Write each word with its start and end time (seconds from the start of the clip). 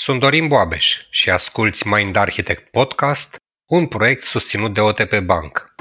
Sunt 0.00 0.20
Dorin 0.20 0.48
Boabeș 0.48 1.06
și 1.10 1.30
asculți 1.30 1.88
Mind 1.88 2.16
Architect 2.16 2.70
Podcast, 2.70 3.36
un 3.66 3.86
proiect 3.86 4.22
susținut 4.22 4.74
de 4.74 4.80
OTP 4.80 5.18
Bank. 5.18 5.74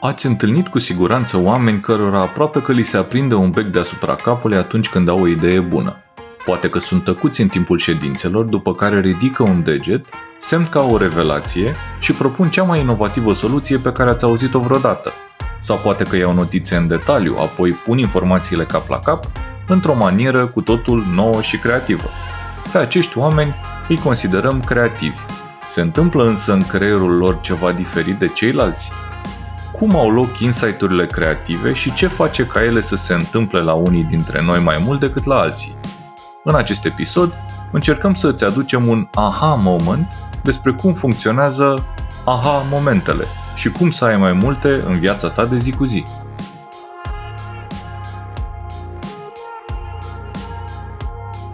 Ați 0.00 0.26
întâlnit 0.26 0.68
cu 0.68 0.78
siguranță 0.78 1.36
oameni 1.36 1.80
cărora 1.80 2.20
aproape 2.20 2.62
că 2.62 2.72
li 2.72 2.82
se 2.82 2.96
aprinde 2.96 3.34
un 3.34 3.50
bec 3.50 3.64
deasupra 3.64 4.14
capului 4.14 4.56
atunci 4.56 4.88
când 4.88 5.08
au 5.08 5.20
o 5.20 5.26
idee 5.26 5.60
bună. 5.60 6.13
Poate 6.44 6.68
că 6.68 6.78
sunt 6.78 7.04
tăcuți 7.04 7.40
în 7.40 7.48
timpul 7.48 7.78
ședințelor, 7.78 8.44
după 8.44 8.74
care 8.74 9.00
ridică 9.00 9.42
un 9.42 9.62
deget, 9.62 10.06
semn 10.38 10.66
ca 10.68 10.82
o 10.82 10.96
revelație 10.96 11.74
și 11.98 12.12
propun 12.12 12.48
cea 12.48 12.62
mai 12.62 12.80
inovativă 12.80 13.34
soluție 13.34 13.76
pe 13.76 13.92
care 13.92 14.10
ați 14.10 14.24
auzit-o 14.24 14.58
vreodată. 14.58 15.12
Sau 15.58 15.76
poate 15.76 16.04
că 16.04 16.16
iau 16.16 16.32
notițe 16.32 16.76
în 16.76 16.86
detaliu, 16.86 17.36
apoi 17.38 17.70
pun 17.70 17.98
informațiile 17.98 18.64
cap 18.64 18.88
la 18.88 18.98
cap, 18.98 19.24
într-o 19.66 19.94
manieră 19.94 20.46
cu 20.46 20.60
totul 20.60 21.04
nouă 21.14 21.42
și 21.42 21.58
creativă. 21.58 22.08
Pe 22.72 22.78
acești 22.78 23.18
oameni 23.18 23.54
îi 23.88 23.98
considerăm 23.98 24.60
creativi. 24.60 25.18
Se 25.68 25.80
întâmplă 25.80 26.24
însă 26.24 26.52
în 26.52 26.62
creierul 26.62 27.16
lor 27.16 27.40
ceva 27.40 27.72
diferit 27.72 28.14
de 28.14 28.28
ceilalți? 28.28 28.90
Cum 29.72 29.96
au 29.96 30.10
loc 30.10 30.38
insight-urile 30.38 31.06
creative 31.06 31.72
și 31.72 31.94
ce 31.94 32.06
face 32.06 32.46
ca 32.46 32.64
ele 32.64 32.80
să 32.80 32.96
se 32.96 33.14
întâmple 33.14 33.60
la 33.60 33.72
unii 33.72 34.02
dintre 34.02 34.42
noi 34.42 34.60
mai 34.60 34.82
mult 34.84 35.00
decât 35.00 35.24
la 35.24 35.34
alții? 35.34 35.76
În 36.46 36.54
acest 36.54 36.84
episod, 36.84 37.34
încercăm 37.72 38.14
să 38.14 38.28
îți 38.28 38.44
aducem 38.44 38.88
un 38.88 39.08
aha 39.14 39.54
moment 39.54 40.06
despre 40.42 40.72
cum 40.72 40.94
funcționează 40.94 41.84
aha 42.24 42.66
momentele 42.70 43.24
și 43.54 43.70
cum 43.70 43.90
să 43.90 44.04
ai 44.04 44.16
mai 44.16 44.32
multe 44.32 44.68
în 44.68 44.98
viața 44.98 45.30
ta 45.30 45.44
de 45.44 45.56
zi 45.56 45.72
cu 45.72 45.84
zi. 45.84 46.04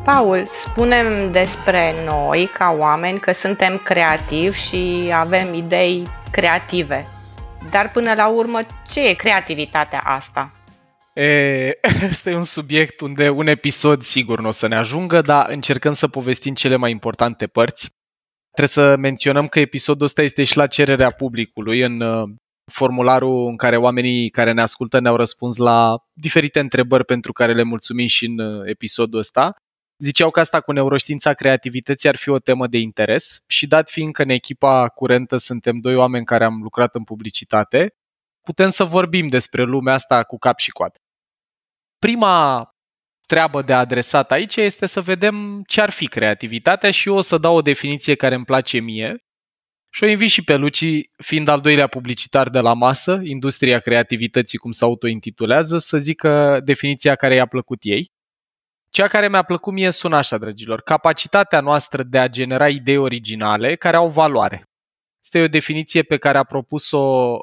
Paul, 0.05 0.49
spunem 0.51 1.31
despre 1.31 1.93
noi 2.07 2.51
ca 2.59 2.77
oameni 2.79 3.19
că 3.19 3.33
suntem 3.33 3.81
creativi 3.85 4.59
și 4.59 5.13
avem 5.15 5.55
idei 5.55 6.09
creative. 6.31 7.07
Dar 7.71 7.91
până 7.91 8.15
la 8.15 8.29
urmă, 8.29 8.59
ce 8.91 9.09
e 9.09 9.13
creativitatea 9.13 10.03
asta? 10.05 10.51
E, 11.15 11.79
este 12.11 12.35
un 12.35 12.45
subiect 12.45 13.01
unde 13.01 13.29
un 13.29 13.47
episod 13.47 14.03
sigur 14.03 14.41
nu 14.41 14.49
o 14.49 14.51
să 14.51 14.67
ne 14.67 14.75
ajungă, 14.75 15.21
dar 15.21 15.51
încercăm 15.51 15.93
să 15.93 16.09
povestim 16.09 16.55
cele 16.55 16.77
mai 16.77 16.91
importante 16.91 17.47
părți. 17.47 17.91
Trebuie 18.51 18.69
să 18.69 18.97
menționăm 18.97 19.49
că 19.49 19.61
episodul 19.61 20.07
ăsta 20.07 20.23
este 20.23 20.45
și 20.45 20.57
la 20.57 20.67
cererea 20.67 21.11
publicului 21.11 21.81
în 21.81 22.01
uh, 22.01 22.29
formularul 22.73 23.49
în 23.49 23.57
care 23.57 23.77
oamenii 23.77 24.31
care 24.31 24.53
ne 24.53 24.61
ascultă 24.61 25.01
ne-au 25.01 25.17
răspuns 25.17 25.57
la 25.57 25.97
diferite 26.13 26.61
întrebări 26.61 27.05
pentru 27.05 27.33
care 27.33 27.55
le 27.55 27.63
mulțumim 27.63 28.07
și 28.07 28.27
în 28.27 28.39
uh, 28.39 28.63
episodul 28.65 29.19
ăsta. 29.19 29.55
Ziceau 30.03 30.31
că 30.31 30.41
asta 30.41 30.61
cu 30.61 30.73
neuroștiința 30.73 31.35
creativității 31.35 32.09
ar 32.09 32.17
fi 32.17 32.29
o 32.29 32.39
temă 32.39 32.67
de 32.67 32.79
interes 32.79 33.43
și 33.47 33.67
dat 33.67 33.91
fiind 33.91 34.13
că 34.13 34.23
în 34.23 34.29
echipa 34.29 34.89
curentă 34.89 35.37
suntem 35.37 35.79
doi 35.79 35.95
oameni 35.95 36.25
care 36.25 36.45
am 36.45 36.63
lucrat 36.63 36.95
în 36.95 37.05
publicitate, 37.05 37.95
putem 38.51 38.71
să 38.71 38.85
vorbim 38.85 39.27
despre 39.27 39.63
lumea 39.63 39.95
asta 39.95 40.25
cu 40.25 40.39
cap 40.39 40.59
și 40.59 40.71
coadă. 40.71 40.99
Prima 41.99 42.69
treabă 43.27 43.63
de 43.63 43.73
adresat 43.73 44.33
aici 44.33 44.57
este 44.57 44.87
să 44.87 45.01
vedem 45.01 45.63
ce 45.67 45.81
ar 45.81 45.91
fi 45.91 46.07
creativitatea 46.07 46.91
și 46.91 47.09
eu 47.09 47.17
o 47.17 47.21
să 47.21 47.39
dau 47.39 47.57
o 47.57 47.63
definiție 47.63 48.15
care 48.15 48.35
îmi 48.35 48.45
place 48.45 48.79
mie 48.79 49.17
și 49.93 50.05
o 50.05 50.07
invit 50.07 50.29
și 50.31 50.45
pe 50.45 50.57
Luci, 50.57 50.85
fiind 51.17 51.49
al 51.49 51.61
doilea 51.61 51.87
publicitar 51.87 52.49
de 52.49 52.61
la 52.61 52.73
masă, 52.73 53.21
Industria 53.25 53.79
Creativității, 53.79 54.59
cum 54.59 54.71
se 54.71 54.85
autointitulează, 54.85 55.79
să 55.79 55.99
zică 55.99 56.61
definiția 56.65 57.15
care 57.15 57.35
i-a 57.35 57.47
plăcut 57.47 57.79
ei. 57.83 58.11
Cea 58.91 59.09
care 59.09 59.29
mi-a 59.29 59.43
plăcut 59.43 59.73
mie 59.73 59.91
sună 59.91 60.17
așa, 60.17 60.39
dragilor. 60.39 60.81
Capacitatea 60.81 61.61
noastră 61.61 62.03
de 62.03 62.19
a 62.19 62.29
genera 62.29 62.69
idei 62.69 62.97
originale 62.97 63.77
care 63.77 63.97
au 63.97 64.09
valoare. 64.09 64.63
Asta 65.25 65.39
e 65.39 65.43
o 65.43 65.49
definiție 65.49 66.03
pe 66.03 66.17
care 66.17 66.39
a 66.39 66.45
propus-o 66.45 67.39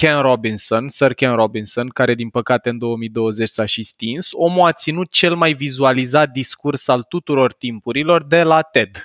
Ken 0.00 0.20
Robinson, 0.20 0.88
Sir 0.88 1.14
Ken 1.14 1.34
Robinson, 1.34 1.88
care 1.88 2.14
din 2.14 2.30
păcate 2.30 2.68
în 2.68 2.78
2020 2.78 3.48
s-a 3.48 3.64
și 3.64 3.82
stins, 3.82 4.28
omul 4.32 4.66
a 4.66 4.72
ținut 4.72 5.10
cel 5.10 5.34
mai 5.34 5.52
vizualizat 5.52 6.30
discurs 6.30 6.88
al 6.88 7.02
tuturor 7.02 7.52
timpurilor 7.52 8.24
de 8.24 8.42
la 8.42 8.62
TED, 8.62 9.04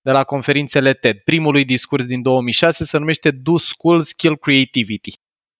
de 0.00 0.10
la 0.10 0.24
conferințele 0.24 0.92
TED. 0.92 1.18
Primul 1.18 1.52
lui 1.52 1.64
discurs 1.64 2.06
din 2.06 2.22
2006 2.22 2.84
se 2.84 2.98
numește 2.98 3.30
Do 3.30 3.58
Schools 3.58 4.12
Kill 4.12 4.38
Creativity, 4.38 5.12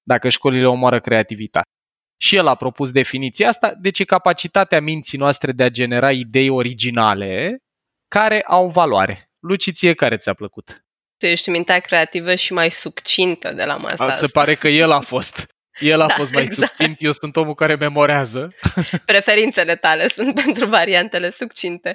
dacă 0.02 0.28
școlile 0.28 0.66
omoară 0.66 1.00
creativitate. 1.00 1.68
Și 2.20 2.36
el 2.36 2.46
a 2.46 2.54
propus 2.54 2.90
definiția 2.90 3.48
asta, 3.48 3.74
deci 3.74 3.98
e 3.98 4.04
capacitatea 4.04 4.80
minții 4.80 5.18
noastre 5.18 5.52
de 5.52 5.62
a 5.62 5.70
genera 5.70 6.12
idei 6.12 6.48
originale 6.48 7.56
care 8.08 8.42
au 8.42 8.68
valoare. 8.68 9.30
Luciție, 9.38 9.94
care 9.94 10.16
ți-a 10.16 10.34
plăcut? 10.34 10.85
Tu 11.18 11.26
ești 11.26 11.50
mintea 11.50 11.78
creativă 11.78 12.34
și 12.34 12.52
mai 12.52 12.70
succintă 12.70 13.52
de 13.52 13.64
la 13.64 13.76
masa 13.76 14.10
Se 14.10 14.26
pare 14.26 14.54
că 14.54 14.68
el 14.68 14.90
a 14.90 15.00
fost. 15.00 15.46
El 15.78 16.00
a 16.00 16.06
da, 16.06 16.14
fost 16.14 16.32
mai 16.32 16.42
exact. 16.42 16.70
succint, 16.70 17.02
eu 17.02 17.10
sunt 17.10 17.36
omul 17.36 17.54
care 17.54 17.74
memorează. 17.74 18.54
Preferințele 19.04 19.76
tale 19.76 20.08
sunt 20.08 20.34
pentru 20.44 20.66
variantele 20.66 21.30
succinte. 21.30 21.92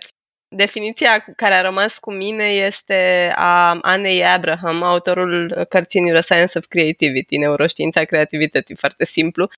Definiția 0.56 1.20
cu 1.20 1.34
care 1.36 1.54
a 1.54 1.62
rămas 1.62 1.98
cu 1.98 2.14
mine 2.14 2.44
este 2.44 3.32
a 3.36 3.80
Anei 3.82 4.26
Abraham, 4.26 4.84
autorul 4.84 5.66
cărții 5.70 6.00
Neuroscience 6.00 6.58
of 6.58 6.66
Creativity, 6.68 7.38
neuroștiința 7.38 8.04
creativității, 8.04 8.76
foarte 8.76 9.06
simplu, 9.06 9.50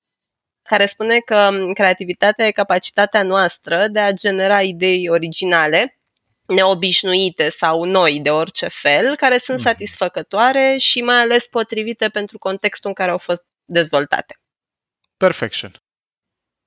care 0.64 0.86
spune 0.86 1.20
că 1.20 1.50
creativitatea 1.74 2.46
e 2.46 2.52
capacitatea 2.52 3.24
noastră 3.24 3.88
de 3.88 4.00
a 4.00 4.12
genera 4.12 4.62
idei 4.62 5.10
originale 5.10 5.98
neobișnuite 6.48 7.50
sau 7.50 7.84
noi 7.84 8.20
de 8.20 8.30
orice 8.32 8.68
fel, 8.68 9.16
care 9.16 9.38
sunt 9.38 9.58
mhm. 9.58 9.68
satisfăcătoare 9.68 10.76
și 10.80 11.02
mai 11.02 11.16
ales 11.16 11.48
potrivite 11.48 12.10
pentru 12.10 12.38
contextul 12.38 12.90
în 12.90 12.96
care 12.96 13.12
au 13.12 13.18
fost 13.18 13.46
dezvoltate. 13.66 14.40
Perfection. 15.18 15.78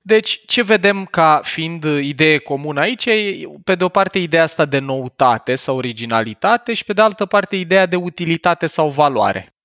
Deci, 0.07 0.45
ce 0.45 0.63
vedem 0.63 1.05
ca 1.05 1.41
fiind 1.43 1.83
idee 1.83 2.37
comună 2.37 2.79
aici 2.79 3.05
e, 3.05 3.43
pe 3.63 3.75
de 3.75 3.83
o 3.83 3.89
parte, 3.89 4.19
ideea 4.19 4.43
asta 4.43 4.65
de 4.65 4.79
noutate 4.79 5.55
sau 5.55 5.75
originalitate 5.75 6.73
și 6.73 6.83
pe 6.83 6.93
de 6.93 7.01
altă 7.01 7.25
parte, 7.25 7.55
ideea 7.55 7.85
de 7.85 7.95
utilitate 7.95 8.65
sau 8.65 8.89
valoare. 8.89 9.55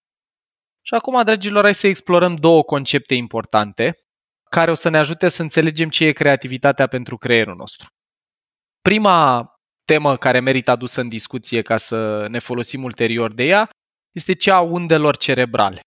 Și 0.82 0.94
acum, 0.94 1.24
dragilor, 1.24 1.62
hai 1.62 1.74
să 1.74 1.86
explorăm 1.86 2.34
două 2.34 2.62
concepte 2.62 3.14
importante 3.14 3.98
care 4.50 4.70
o 4.70 4.74
să 4.74 4.88
ne 4.88 4.98
ajute 4.98 5.28
să 5.28 5.42
înțelegem 5.42 5.88
ce 5.88 6.04
e 6.04 6.12
creativitatea 6.12 6.86
pentru 6.86 7.16
creierul 7.16 7.56
nostru. 7.56 7.88
Prima 8.80 9.46
temă 9.84 10.16
care 10.16 10.40
merită 10.40 10.70
adusă 10.70 11.00
în 11.00 11.08
discuție 11.08 11.62
ca 11.62 11.76
să 11.76 12.26
ne 12.28 12.38
folosim 12.38 12.82
ulterior 12.84 13.32
de 13.32 13.44
ea 13.44 13.70
este 14.12 14.32
cea 14.32 14.54
a 14.54 14.60
undelor 14.60 15.16
cerebrale. 15.16 15.80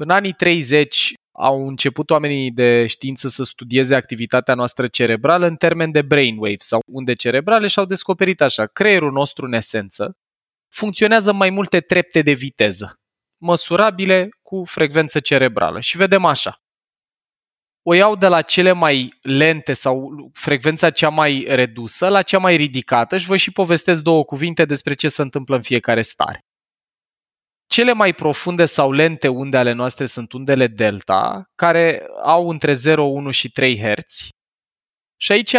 În 0.00 0.10
anii 0.10 0.32
30 0.32 1.14
au 1.32 1.66
început 1.68 2.10
oamenii 2.10 2.50
de 2.50 2.86
știință 2.86 3.28
să 3.28 3.44
studieze 3.44 3.94
activitatea 3.94 4.54
noastră 4.54 4.86
cerebrală 4.86 5.46
în 5.46 5.56
termen 5.56 5.90
de 5.90 6.02
brainwave 6.02 6.56
sau 6.58 6.80
unde 6.86 7.14
cerebrale 7.14 7.66
și 7.66 7.78
au 7.78 7.84
descoperit 7.84 8.40
așa, 8.40 8.66
creierul 8.66 9.12
nostru 9.12 9.46
în 9.46 9.52
esență 9.52 10.12
funcționează 10.68 11.30
în 11.30 11.36
mai 11.36 11.50
multe 11.50 11.80
trepte 11.80 12.22
de 12.22 12.32
viteză, 12.32 12.94
măsurabile 13.38 14.28
cu 14.42 14.64
frecvență 14.64 15.20
cerebrală. 15.20 15.80
Și 15.80 15.96
vedem 15.96 16.24
așa 16.24 16.61
o 17.82 17.94
iau 17.94 18.16
de 18.16 18.26
la 18.26 18.42
cele 18.42 18.72
mai 18.72 19.18
lente 19.20 19.72
sau 19.72 20.10
frecvența 20.32 20.90
cea 20.90 21.08
mai 21.08 21.44
redusă 21.48 22.08
la 22.08 22.22
cea 22.22 22.38
mai 22.38 22.56
ridicată 22.56 23.18
și 23.18 23.26
vă 23.26 23.36
și 23.36 23.52
povestesc 23.52 24.00
două 24.00 24.24
cuvinte 24.24 24.64
despre 24.64 24.94
ce 24.94 25.08
se 25.08 25.22
întâmplă 25.22 25.56
în 25.56 25.62
fiecare 25.62 26.02
stare. 26.02 26.40
Cele 27.66 27.92
mai 27.92 28.12
profunde 28.14 28.64
sau 28.64 28.92
lente 28.92 29.28
unde 29.28 29.56
ale 29.56 29.72
noastre 29.72 30.06
sunt 30.06 30.32
undele 30.32 30.66
delta, 30.66 31.50
care 31.54 32.06
au 32.22 32.48
între 32.48 32.72
0, 32.72 33.04
1 33.04 33.30
și 33.30 33.50
3 33.50 33.78
Hz. 33.78 34.28
Și 35.16 35.32
aici, 35.32 35.54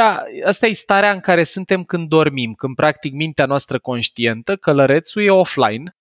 asta 0.45 0.67
e 0.67 0.73
starea 0.73 1.11
în 1.11 1.19
care 1.19 1.43
suntem 1.43 1.83
când 1.83 2.09
dormim, 2.09 2.53
când 2.53 2.75
practic 2.75 3.13
mintea 3.13 3.45
noastră 3.45 3.79
conștientă, 3.79 4.55
călărețul 4.55 5.21
e 5.21 5.29
offline. 5.29 5.95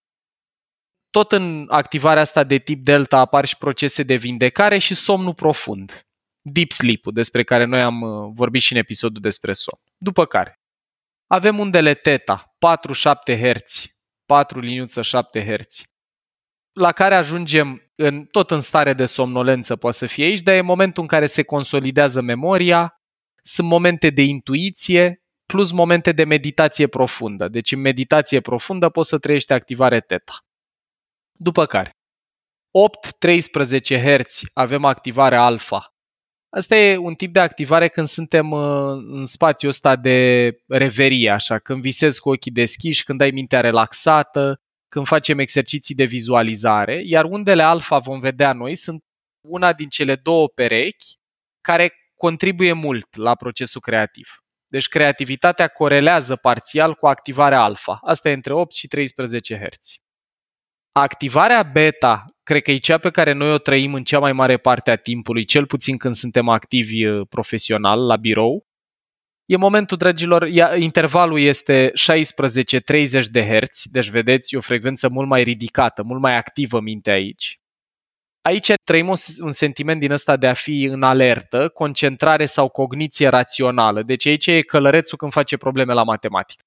Tot 1.11 1.33
în 1.33 1.67
activarea 1.69 2.23
asta 2.23 2.45
de 2.45 2.59
tip 2.59 2.85
delta 2.85 3.19
apar 3.19 3.45
și 3.45 3.57
procese 3.57 4.03
de 4.03 4.15
vindecare 4.15 4.79
și 4.79 4.95
somnul 4.95 5.35
profund 5.35 6.07
deep 6.43 6.71
sleep-ul 6.71 7.13
despre 7.13 7.43
care 7.43 7.65
noi 7.65 7.83
am 7.83 8.01
uh, 8.01 8.31
vorbit 8.35 8.61
și 8.61 8.73
în 8.73 8.79
episodul 8.79 9.21
despre 9.21 9.53
somn. 9.53 9.83
După 9.97 10.25
care 10.25 10.61
avem 11.27 11.59
undele 11.59 11.95
teta, 11.95 12.57
4-7 13.33 13.39
Hz, 13.39 13.87
4 14.27 14.61
liniuță 14.61 15.03
7 15.03 15.45
Hz, 15.45 15.83
la 16.73 16.93
care 16.93 17.15
ajungem 17.15 17.93
în, 17.95 18.25
tot 18.25 18.51
în 18.51 18.61
stare 18.61 18.93
de 18.93 19.07
somnolență 19.07 19.77
poate 19.77 19.97
să 19.97 20.07
fie 20.07 20.25
aici, 20.25 20.41
dar 20.41 20.55
e 20.55 20.61
momentul 20.61 21.03
în 21.03 21.09
care 21.09 21.27
se 21.27 21.43
consolidează 21.43 22.21
memoria, 22.21 23.01
sunt 23.43 23.69
momente 23.69 24.11
de 24.11 24.23
intuiție 24.23 25.23
plus 25.47 25.71
momente 25.73 26.13
de 26.13 26.25
meditație 26.25 26.87
profundă. 26.87 27.49
Deci 27.49 27.73
în 27.73 27.81
meditație 27.81 28.41
profundă 28.41 28.89
poți 28.89 29.09
să 29.09 29.19
trăiești 29.19 29.53
activare 29.53 30.01
teta. 30.01 30.47
După 31.33 31.67
care 31.67 31.97
8-13 33.91 34.01
Hz 34.01 34.41
avem 34.53 34.85
activare 34.85 35.37
alfa. 35.37 35.92
Asta 36.55 36.77
e 36.77 36.97
un 36.97 37.15
tip 37.15 37.33
de 37.33 37.41
activare 37.41 37.89
când 37.89 38.07
suntem 38.07 38.51
uh, 38.51 38.89
în 39.09 39.25
spațiul 39.25 39.71
ăsta 39.71 39.97
de 39.97 40.51
reverie, 40.69 41.31
așa, 41.31 41.59
când 41.59 41.81
visezi 41.81 42.21
cu 42.21 42.31
ochii 42.31 42.51
deschiși, 42.51 43.05
când 43.05 43.21
ai 43.21 43.31
mintea 43.31 43.61
relaxată, 43.61 44.61
când 44.89 45.07
facem 45.07 45.39
exerciții 45.39 45.95
de 45.95 46.05
vizualizare, 46.05 47.03
iar 47.05 47.25
undele 47.25 47.63
alfa 47.63 47.99
vom 47.99 48.21
vedea 48.21 48.53
noi 48.53 48.75
sunt 48.75 49.05
una 49.49 49.73
din 49.73 49.89
cele 49.89 50.17
două 50.17 50.49
perechi 50.49 51.15
care 51.61 51.91
contribuie 52.15 52.73
mult 52.73 53.17
la 53.17 53.35
procesul 53.35 53.81
creativ. 53.81 54.29
Deci 54.67 54.89
creativitatea 54.89 55.69
corelează 55.69 56.37
parțial 56.37 56.95
cu 56.95 57.07
activarea 57.07 57.63
alfa. 57.63 57.99
Asta 58.03 58.31
e 58.31 58.33
între 58.33 58.53
8 58.53 58.75
și 58.75 58.87
13 58.87 59.57
Hz. 59.57 60.02
Activarea 60.93 61.63
beta, 61.63 62.25
cred 62.43 62.63
că 62.63 62.71
e 62.71 62.79
cea 62.79 62.99
pe 62.99 63.11
care 63.11 63.33
noi 63.33 63.53
o 63.53 63.59
trăim 63.59 63.95
în 63.95 64.05
cea 64.05 64.19
mai 64.19 64.33
mare 64.33 64.57
parte 64.57 64.91
a 64.91 64.97
timpului, 64.97 65.45
cel 65.45 65.67
puțin 65.67 65.97
când 65.97 66.15
suntem 66.15 66.49
activi 66.49 67.07
uh, 67.07 67.27
profesional 67.29 68.07
la 68.07 68.17
birou. 68.17 68.67
E 69.45 69.57
momentul, 69.57 69.97
dragilor, 69.97 70.49
intervalul 70.79 71.41
este 71.41 71.93
16-30 73.21 73.25
de 73.31 73.43
Hz, 73.43 73.85
deci 73.91 74.09
vedeți, 74.09 74.55
e 74.55 74.59
o 74.59 74.61
frecvență 74.61 75.09
mult 75.09 75.29
mai 75.29 75.43
ridicată, 75.43 76.03
mult 76.03 76.21
mai 76.21 76.37
activă 76.37 76.81
mintea 76.81 77.13
aici. 77.13 77.61
Aici 78.43 78.73
trăim 78.85 79.09
un 79.39 79.51
sentiment 79.51 80.01
din 80.01 80.11
ăsta 80.11 80.37
de 80.37 80.47
a 80.47 80.55
fi 80.55 80.83
în 80.83 81.03
alertă, 81.03 81.69
concentrare 81.69 82.47
sau 82.47 82.69
cogniție 82.69 83.29
rațională. 83.29 84.03
Deci 84.03 84.27
aici 84.27 84.47
e 84.47 84.61
călărețul 84.63 85.19
când 85.19 85.33
face 85.33 85.57
probleme 85.57 85.93
la 85.93 86.03
matematică. 86.03 86.65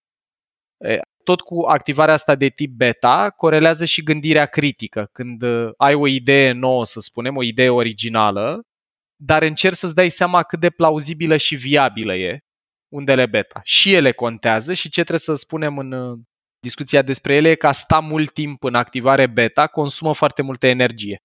Tot 1.23 1.41
cu 1.41 1.61
activarea 1.61 2.13
asta 2.13 2.35
de 2.35 2.47
tip 2.47 2.71
beta 2.71 3.29
corelează 3.29 3.85
și 3.85 4.03
gândirea 4.03 4.45
critică. 4.45 5.09
Când 5.11 5.41
uh, 5.41 5.71
ai 5.77 5.93
o 5.93 6.07
idee 6.07 6.51
nouă, 6.51 6.85
să 6.85 6.99
spunem, 6.99 7.35
o 7.35 7.43
idee 7.43 7.69
originală, 7.69 8.61
dar 9.15 9.41
încerci 9.41 9.75
să-ți 9.75 9.95
dai 9.95 10.09
seama 10.09 10.43
cât 10.43 10.59
de 10.59 10.69
plauzibilă 10.69 11.37
și 11.37 11.55
viabilă 11.55 12.15
e 12.15 12.39
undele 12.93 13.25
beta. 13.25 13.61
Și 13.63 13.93
ele 13.93 14.11
contează 14.11 14.73
și 14.73 14.89
ce 14.89 14.99
trebuie 14.99 15.19
să 15.19 15.35
spunem 15.35 15.77
în 15.77 15.91
uh, 15.91 16.19
discuția 16.59 17.01
despre 17.01 17.35
ele 17.35 17.49
e 17.49 17.55
că 17.55 17.67
a 17.67 17.71
sta 17.71 17.99
mult 17.99 18.33
timp 18.33 18.63
în 18.63 18.75
activare 18.75 19.27
beta 19.27 19.67
consumă 19.67 20.13
foarte 20.13 20.41
multă 20.41 20.67
energie 20.67 21.17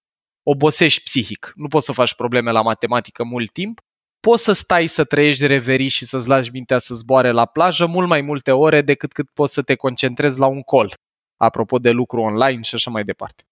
obosești 0.42 1.02
psihic. 1.02 1.52
Nu 1.54 1.68
poți 1.68 1.84
să 1.84 1.92
faci 1.92 2.14
probleme 2.14 2.50
la 2.50 2.62
matematică 2.62 3.24
mult 3.24 3.52
timp. 3.52 3.80
Poți 4.20 4.42
să 4.42 4.52
stai 4.52 4.86
să 4.86 5.04
trăiești 5.04 5.46
reverii 5.46 5.88
și 5.88 6.06
să-ți 6.06 6.28
lași 6.28 6.50
mintea 6.50 6.78
să 6.78 6.94
zboare 6.94 7.30
la 7.30 7.46
plajă 7.46 7.86
mult 7.86 8.08
mai 8.08 8.20
multe 8.20 8.52
ore 8.52 8.82
decât 8.82 9.12
cât 9.12 9.30
poți 9.30 9.52
să 9.52 9.62
te 9.62 9.74
concentrezi 9.74 10.38
la 10.38 10.46
un 10.46 10.62
col. 10.62 10.94
Apropo 11.36 11.78
de 11.78 11.90
lucru 11.90 12.20
online 12.20 12.62
și 12.62 12.74
așa 12.74 12.90
mai 12.90 13.04
departe. 13.04 13.42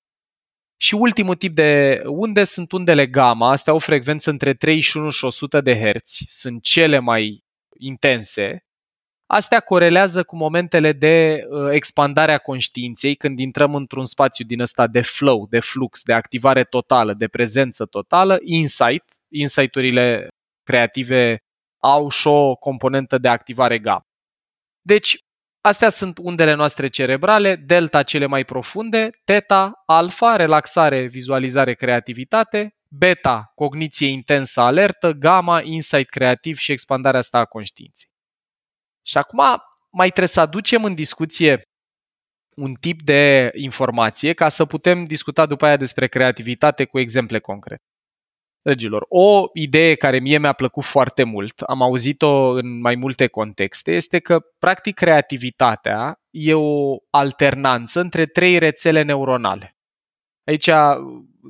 Și 0.77 0.95
ultimul 0.95 1.35
tip 1.35 1.55
de 1.55 2.03
unde 2.07 2.45
sunt 2.45 2.73
undele 2.73 3.07
gamma, 3.07 3.51
astea 3.51 3.73
au 3.73 3.79
frecvență 3.79 4.31
între 4.31 4.55
31 4.55 5.11
și 5.11 5.25
100 5.25 5.61
de 5.61 5.75
Hz, 5.75 6.19
sunt 6.27 6.63
cele 6.63 6.99
mai 6.99 7.45
intense 7.79 8.69
Astea 9.31 9.61
corelează 9.61 10.23
cu 10.23 10.37
momentele 10.37 10.93
de 10.93 11.47
uh, 11.49 11.69
expandare 11.71 12.33
a 12.33 12.39
conștiinței 12.39 13.15
când 13.15 13.39
intrăm 13.39 13.75
într-un 13.75 14.05
spațiu 14.05 14.45
din 14.45 14.61
ăsta 14.61 14.87
de 14.87 15.01
flow, 15.01 15.47
de 15.51 15.61
flux, 15.61 16.03
de 16.03 16.13
activare 16.13 16.65
totală, 16.65 17.15
de 17.15 17.29
prezență 17.29 17.85
totală, 17.85 18.39
insight, 18.41 19.05
insight-urile 19.29 20.29
creative 20.69 21.39
au 21.83 22.09
și 22.09 22.27
o 22.27 22.55
componentă 22.55 23.19
de 23.19 23.29
activare 23.29 23.79
gamma. 23.79 24.03
Deci, 24.81 25.17
astea 25.61 25.89
sunt 25.89 26.19
undele 26.19 26.55
noastre 26.55 26.89
cerebrale, 26.89 27.57
delta 27.57 28.03
cele 28.03 28.27
mai 28.27 28.45
profunde, 28.45 29.11
teta, 29.25 29.73
alfa, 29.87 30.37
relaxare, 30.37 31.07
vizualizare, 31.07 31.75
creativitate, 31.75 32.71
beta, 32.89 33.53
cogniție 33.55 34.09
intensă, 34.09 34.61
alertă, 34.61 35.11
gamma, 35.11 35.61
insight 35.63 36.09
creativ 36.09 36.57
și 36.57 36.73
expandarea 36.73 37.21
asta 37.21 37.39
a 37.39 37.45
conștiinței. 37.45 38.09
Și 39.03 39.19
acum 39.19 39.41
mai 39.91 40.09
trebuie 40.09 40.29
să 40.29 40.41
aducem 40.41 40.85
în 40.85 40.95
discuție 40.95 41.63
un 42.57 42.75
tip 42.75 43.03
de 43.03 43.51
informație 43.55 44.33
ca 44.33 44.49
să 44.49 44.65
putem 44.65 45.05
discuta 45.05 45.47
după 45.47 45.67
aia 45.67 45.77
despre 45.77 46.07
creativitate 46.07 46.85
cu 46.85 46.99
exemple 46.99 47.39
concrete. 47.39 47.83
Dragilor, 48.63 49.07
o 49.09 49.47
idee 49.53 49.95
care 49.95 50.19
mie 50.19 50.39
mi-a 50.39 50.53
plăcut 50.53 50.85
foarte 50.85 51.23
mult, 51.23 51.61
am 51.61 51.83
auzit-o 51.83 52.51
în 52.51 52.81
mai 52.81 52.95
multe 52.95 53.27
contexte, 53.27 53.93
este 53.93 54.19
că, 54.19 54.41
practic, 54.59 54.95
creativitatea 54.95 56.21
e 56.31 56.55
o 56.55 56.97
alternanță 57.11 58.01
între 58.01 58.27
trei 58.27 58.59
rețele 58.59 59.03
neuronale. 59.03 59.77
Aici, 60.45 60.71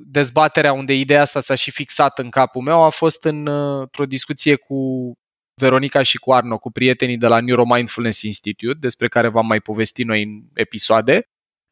dezbaterea 0.06 0.72
unde 0.72 0.94
ideea 0.94 1.20
asta 1.20 1.40
s-a 1.40 1.54
și 1.54 1.70
fixat 1.70 2.18
în 2.18 2.30
capul 2.30 2.62
meu 2.62 2.82
a 2.82 2.88
fost 2.88 3.24
în, 3.24 3.46
într-o 3.80 4.06
discuție 4.06 4.56
cu 4.56 5.12
Veronica 5.60 6.02
și 6.02 6.18
cu 6.18 6.32
Arno, 6.32 6.58
cu 6.58 6.70
prietenii 6.70 7.16
de 7.16 7.26
la 7.26 7.40
Neuromindfulness 7.40 8.22
Institute, 8.22 8.78
despre 8.80 9.08
care 9.08 9.28
v-am 9.28 9.46
mai 9.46 9.60
povestit 9.60 10.06
noi 10.06 10.22
în 10.22 10.40
episoade. 10.54 11.22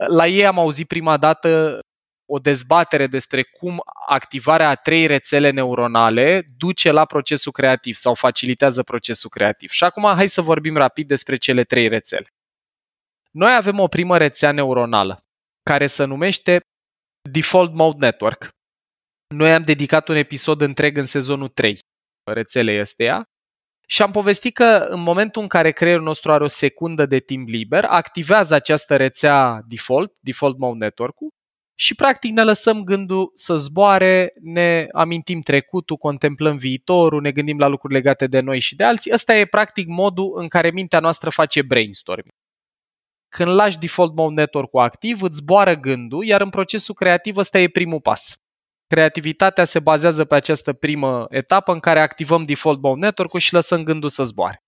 La 0.08 0.26
ei 0.26 0.46
am 0.46 0.58
auzit 0.58 0.86
prima 0.86 1.16
dată 1.16 1.78
o 2.26 2.38
dezbatere 2.38 3.06
despre 3.06 3.42
cum 3.42 3.82
activarea 4.06 4.68
a 4.68 4.74
trei 4.74 5.06
rețele 5.06 5.50
neuronale 5.50 6.42
duce 6.56 6.90
la 6.90 7.04
procesul 7.04 7.52
creativ 7.52 7.94
sau 7.94 8.14
facilitează 8.14 8.82
procesul 8.82 9.30
creativ. 9.30 9.70
Și 9.70 9.84
acum 9.84 10.14
hai 10.14 10.28
să 10.28 10.42
vorbim 10.42 10.76
rapid 10.76 11.08
despre 11.08 11.36
cele 11.36 11.64
trei 11.64 11.88
rețele. 11.88 12.26
Noi 13.30 13.54
avem 13.54 13.78
o 13.78 13.86
primă 13.86 14.16
rețea 14.16 14.52
neuronală 14.52 15.24
care 15.62 15.86
se 15.86 16.04
numește 16.04 16.60
Default 17.30 17.72
Mode 17.72 17.96
Network. 17.98 18.48
Noi 19.34 19.52
am 19.52 19.64
dedicat 19.64 20.08
un 20.08 20.16
episod 20.16 20.60
întreg 20.60 20.96
în 20.96 21.04
sezonul 21.04 21.48
3 21.48 21.78
rețelei 22.32 22.80
ăsteia 22.80 23.24
și 23.88 24.02
am 24.02 24.10
povestit 24.10 24.54
că 24.54 24.86
în 24.90 25.00
momentul 25.00 25.42
în 25.42 25.48
care 25.48 25.70
creierul 25.70 26.04
nostru 26.04 26.32
are 26.32 26.44
o 26.44 26.46
secundă 26.46 27.06
de 27.06 27.18
timp 27.18 27.48
liber, 27.48 27.84
activează 27.84 28.54
această 28.54 28.96
rețea 28.96 29.62
default, 29.68 30.12
default 30.20 30.58
mode 30.58 30.84
network-ul, 30.84 31.28
și 31.78 31.94
practic 31.94 32.32
ne 32.32 32.42
lăsăm 32.42 32.84
gândul 32.84 33.30
să 33.34 33.56
zboare, 33.56 34.30
ne 34.40 34.86
amintim 34.92 35.40
trecutul, 35.40 35.96
contemplăm 35.96 36.56
viitorul, 36.56 37.20
ne 37.20 37.32
gândim 37.32 37.58
la 37.58 37.66
lucruri 37.66 37.94
legate 37.94 38.26
de 38.26 38.40
noi 38.40 38.60
și 38.60 38.76
de 38.76 38.84
alții. 38.84 39.12
Ăsta 39.12 39.36
e 39.36 39.44
practic 39.44 39.86
modul 39.86 40.32
în 40.36 40.48
care 40.48 40.70
mintea 40.70 41.00
noastră 41.00 41.30
face 41.30 41.62
brainstorming. 41.62 42.34
Când 43.28 43.50
lași 43.50 43.78
default 43.78 44.14
mode 44.14 44.34
network-ul 44.34 44.80
activ, 44.80 45.22
îți 45.22 45.36
zboară 45.36 45.74
gândul, 45.74 46.24
iar 46.24 46.40
în 46.40 46.50
procesul 46.50 46.94
creativ 46.94 47.36
ăsta 47.36 47.58
e 47.58 47.68
primul 47.68 48.00
pas. 48.00 48.36
Creativitatea 48.86 49.64
se 49.64 49.80
bazează 49.80 50.24
pe 50.24 50.34
această 50.34 50.72
primă 50.72 51.26
etapă 51.28 51.72
în 51.72 51.80
care 51.80 52.00
activăm 52.00 52.44
default 52.44 52.80
mode 52.82 53.00
network-ul 53.00 53.40
și 53.40 53.52
lăsăm 53.52 53.82
gândul 53.82 54.08
să 54.08 54.24
zboare. 54.24 54.58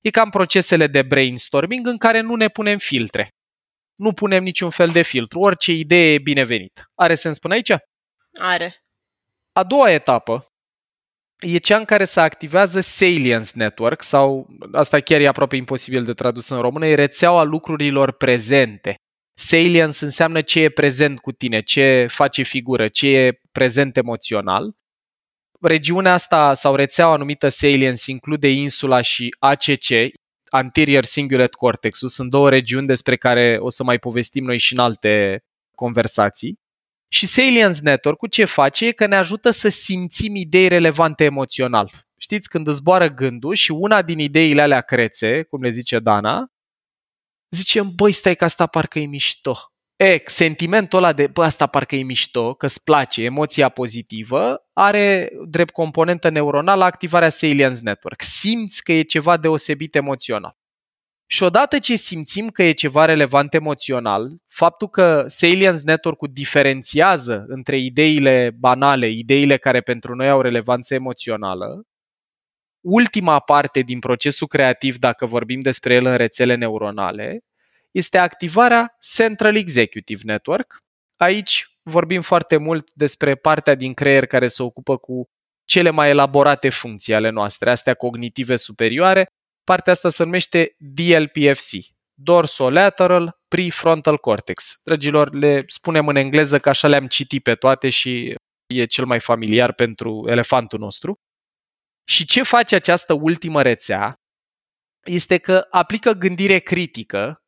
E 0.00 0.10
cam 0.10 0.30
procesele 0.30 0.86
de 0.86 1.02
brainstorming 1.02 1.86
în 1.86 1.98
care 1.98 2.20
nu 2.20 2.34
ne 2.34 2.48
punem 2.48 2.78
filtre. 2.78 3.28
Nu 4.00 4.12
punem 4.12 4.42
niciun 4.42 4.70
fel 4.70 4.88
de 4.88 5.02
filtru, 5.02 5.40
orice 5.40 5.72
idee 5.72 6.12
e 6.12 6.18
binevenită. 6.18 6.90
Are 6.94 7.14
sens 7.14 7.38
până 7.38 7.54
aici? 7.54 7.72
Are. 8.38 8.84
A 9.52 9.62
doua 9.62 9.90
etapă 9.90 10.46
e 11.38 11.58
cea 11.58 11.76
în 11.76 11.84
care 11.84 12.04
se 12.04 12.20
activează 12.20 12.80
Salience 12.80 13.50
Network 13.54 14.02
sau, 14.02 14.48
asta 14.72 15.00
chiar 15.00 15.20
e 15.20 15.26
aproape 15.26 15.56
imposibil 15.56 16.04
de 16.04 16.12
tradus 16.12 16.48
în 16.48 16.60
română, 16.60 16.86
e 16.86 16.94
rețeaua 16.94 17.42
lucrurilor 17.42 18.12
prezente. 18.12 18.94
Salience 19.34 20.04
înseamnă 20.04 20.40
ce 20.40 20.60
e 20.60 20.68
prezent 20.68 21.20
cu 21.20 21.32
tine, 21.32 21.60
ce 21.60 22.06
face 22.10 22.42
figură, 22.42 22.88
ce 22.88 23.08
e 23.08 23.40
prezent 23.52 23.96
emoțional. 23.96 24.74
Regiunea 25.60 26.12
asta 26.12 26.54
sau 26.54 26.74
rețeaua 26.74 27.16
numită 27.16 27.48
Salience 27.48 28.10
include 28.10 28.48
insula 28.48 29.00
și 29.00 29.36
ACC, 29.38 29.88
Anterior 30.50 31.06
Cingulate 31.06 31.56
cortex 31.56 31.98
Sunt 32.04 32.30
două 32.30 32.48
regiuni 32.48 32.86
despre 32.86 33.16
care 33.16 33.58
o 33.60 33.68
să 33.68 33.84
mai 33.84 33.98
povestim 33.98 34.44
noi 34.44 34.58
și 34.58 34.72
în 34.72 34.78
alte 34.78 35.44
conversații. 35.74 36.58
Și 37.08 37.26
Salience 37.26 37.80
Network 37.82 38.18
cu 38.18 38.26
ce 38.26 38.44
face 38.44 38.86
e 38.86 38.92
că 38.92 39.06
ne 39.06 39.16
ajută 39.16 39.50
să 39.50 39.68
simțim 39.68 40.34
idei 40.34 40.68
relevante 40.68 41.24
emoțional. 41.24 41.90
Știți, 42.16 42.48
când 42.48 42.66
îți 42.66 42.76
zboară 42.76 43.08
gândul 43.08 43.54
și 43.54 43.70
una 43.70 44.02
din 44.02 44.18
ideile 44.18 44.62
alea 44.62 44.80
crețe, 44.80 45.42
cum 45.42 45.62
le 45.62 45.68
zice 45.68 45.98
Dana, 45.98 46.52
zicem, 47.50 47.92
băi, 47.94 48.12
stai 48.12 48.36
că 48.36 48.44
asta 48.44 48.66
parcă 48.66 48.98
e 48.98 49.06
mișto. 49.06 49.69
E, 50.00 50.22
sentimentul 50.24 50.98
ăla 50.98 51.12
de, 51.12 51.26
bă, 51.26 51.44
asta 51.44 51.66
parcă 51.66 51.96
e 51.96 52.02
mișto, 52.02 52.54
că 52.54 52.66
îți 52.66 52.84
place, 52.84 53.22
emoția 53.24 53.68
pozitivă, 53.68 54.68
are 54.72 55.30
drept 55.48 55.72
componentă 55.72 56.28
neuronală 56.28 56.84
activarea 56.84 57.28
Salience 57.28 57.78
Network. 57.82 58.22
Simți 58.22 58.82
că 58.82 58.92
e 58.92 59.02
ceva 59.02 59.36
deosebit 59.36 59.94
emoțional. 59.94 60.56
Și 61.26 61.42
odată 61.42 61.78
ce 61.78 61.96
simțim 61.96 62.48
că 62.48 62.62
e 62.62 62.72
ceva 62.72 63.04
relevant 63.04 63.54
emoțional, 63.54 64.36
faptul 64.46 64.88
că 64.88 65.24
Salience 65.26 65.80
Network-ul 65.84 66.28
diferențiază 66.32 67.44
între 67.48 67.78
ideile 67.78 68.50
banale, 68.58 69.08
ideile 69.08 69.56
care 69.56 69.80
pentru 69.80 70.14
noi 70.14 70.28
au 70.28 70.40
relevanță 70.40 70.94
emoțională, 70.94 71.82
ultima 72.80 73.40
parte 73.40 73.80
din 73.80 73.98
procesul 73.98 74.46
creativ, 74.46 74.96
dacă 74.96 75.26
vorbim 75.26 75.60
despre 75.60 75.94
el 75.94 76.06
în 76.06 76.16
rețele 76.16 76.54
neuronale, 76.54 77.40
este 77.90 78.18
activarea 78.18 78.96
Central 79.16 79.56
Executive 79.56 80.22
Network. 80.24 80.76
Aici 81.16 81.78
vorbim 81.82 82.20
foarte 82.20 82.56
mult 82.56 82.90
despre 82.94 83.34
partea 83.34 83.74
din 83.74 83.94
creier 83.94 84.26
care 84.26 84.48
se 84.48 84.62
ocupă 84.62 84.96
cu 84.96 85.24
cele 85.64 85.90
mai 85.90 86.08
elaborate 86.08 86.68
funcții 86.68 87.14
ale 87.14 87.30
noastre, 87.30 87.70
astea 87.70 87.94
cognitive 87.94 88.56
superioare. 88.56 89.26
Partea 89.64 89.92
asta 89.92 90.08
se 90.08 90.24
numește 90.24 90.74
DLPFC, 90.78 91.70
Dorsolateral 92.14 93.40
Prefrontal 93.48 94.18
Cortex. 94.18 94.80
Dragilor, 94.84 95.34
le 95.34 95.64
spunem 95.66 96.08
în 96.08 96.16
engleză 96.16 96.58
că 96.58 96.68
așa 96.68 96.88
le-am 96.88 97.06
citit 97.06 97.42
pe 97.42 97.54
toate 97.54 97.88
și 97.88 98.34
e 98.66 98.84
cel 98.84 99.04
mai 99.04 99.20
familiar 99.20 99.72
pentru 99.72 100.24
elefantul 100.28 100.78
nostru. 100.78 101.14
Și 102.08 102.26
ce 102.26 102.42
face 102.42 102.74
această 102.74 103.12
ultimă 103.12 103.62
rețea 103.62 104.14
este 105.04 105.38
că 105.38 105.66
aplică 105.70 106.12
gândire 106.12 106.58
critică 106.58 107.39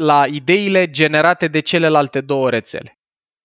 la 0.00 0.26
ideile 0.26 0.90
generate 0.90 1.48
de 1.48 1.60
celelalte 1.60 2.20
două 2.20 2.50
rețele. 2.50 2.94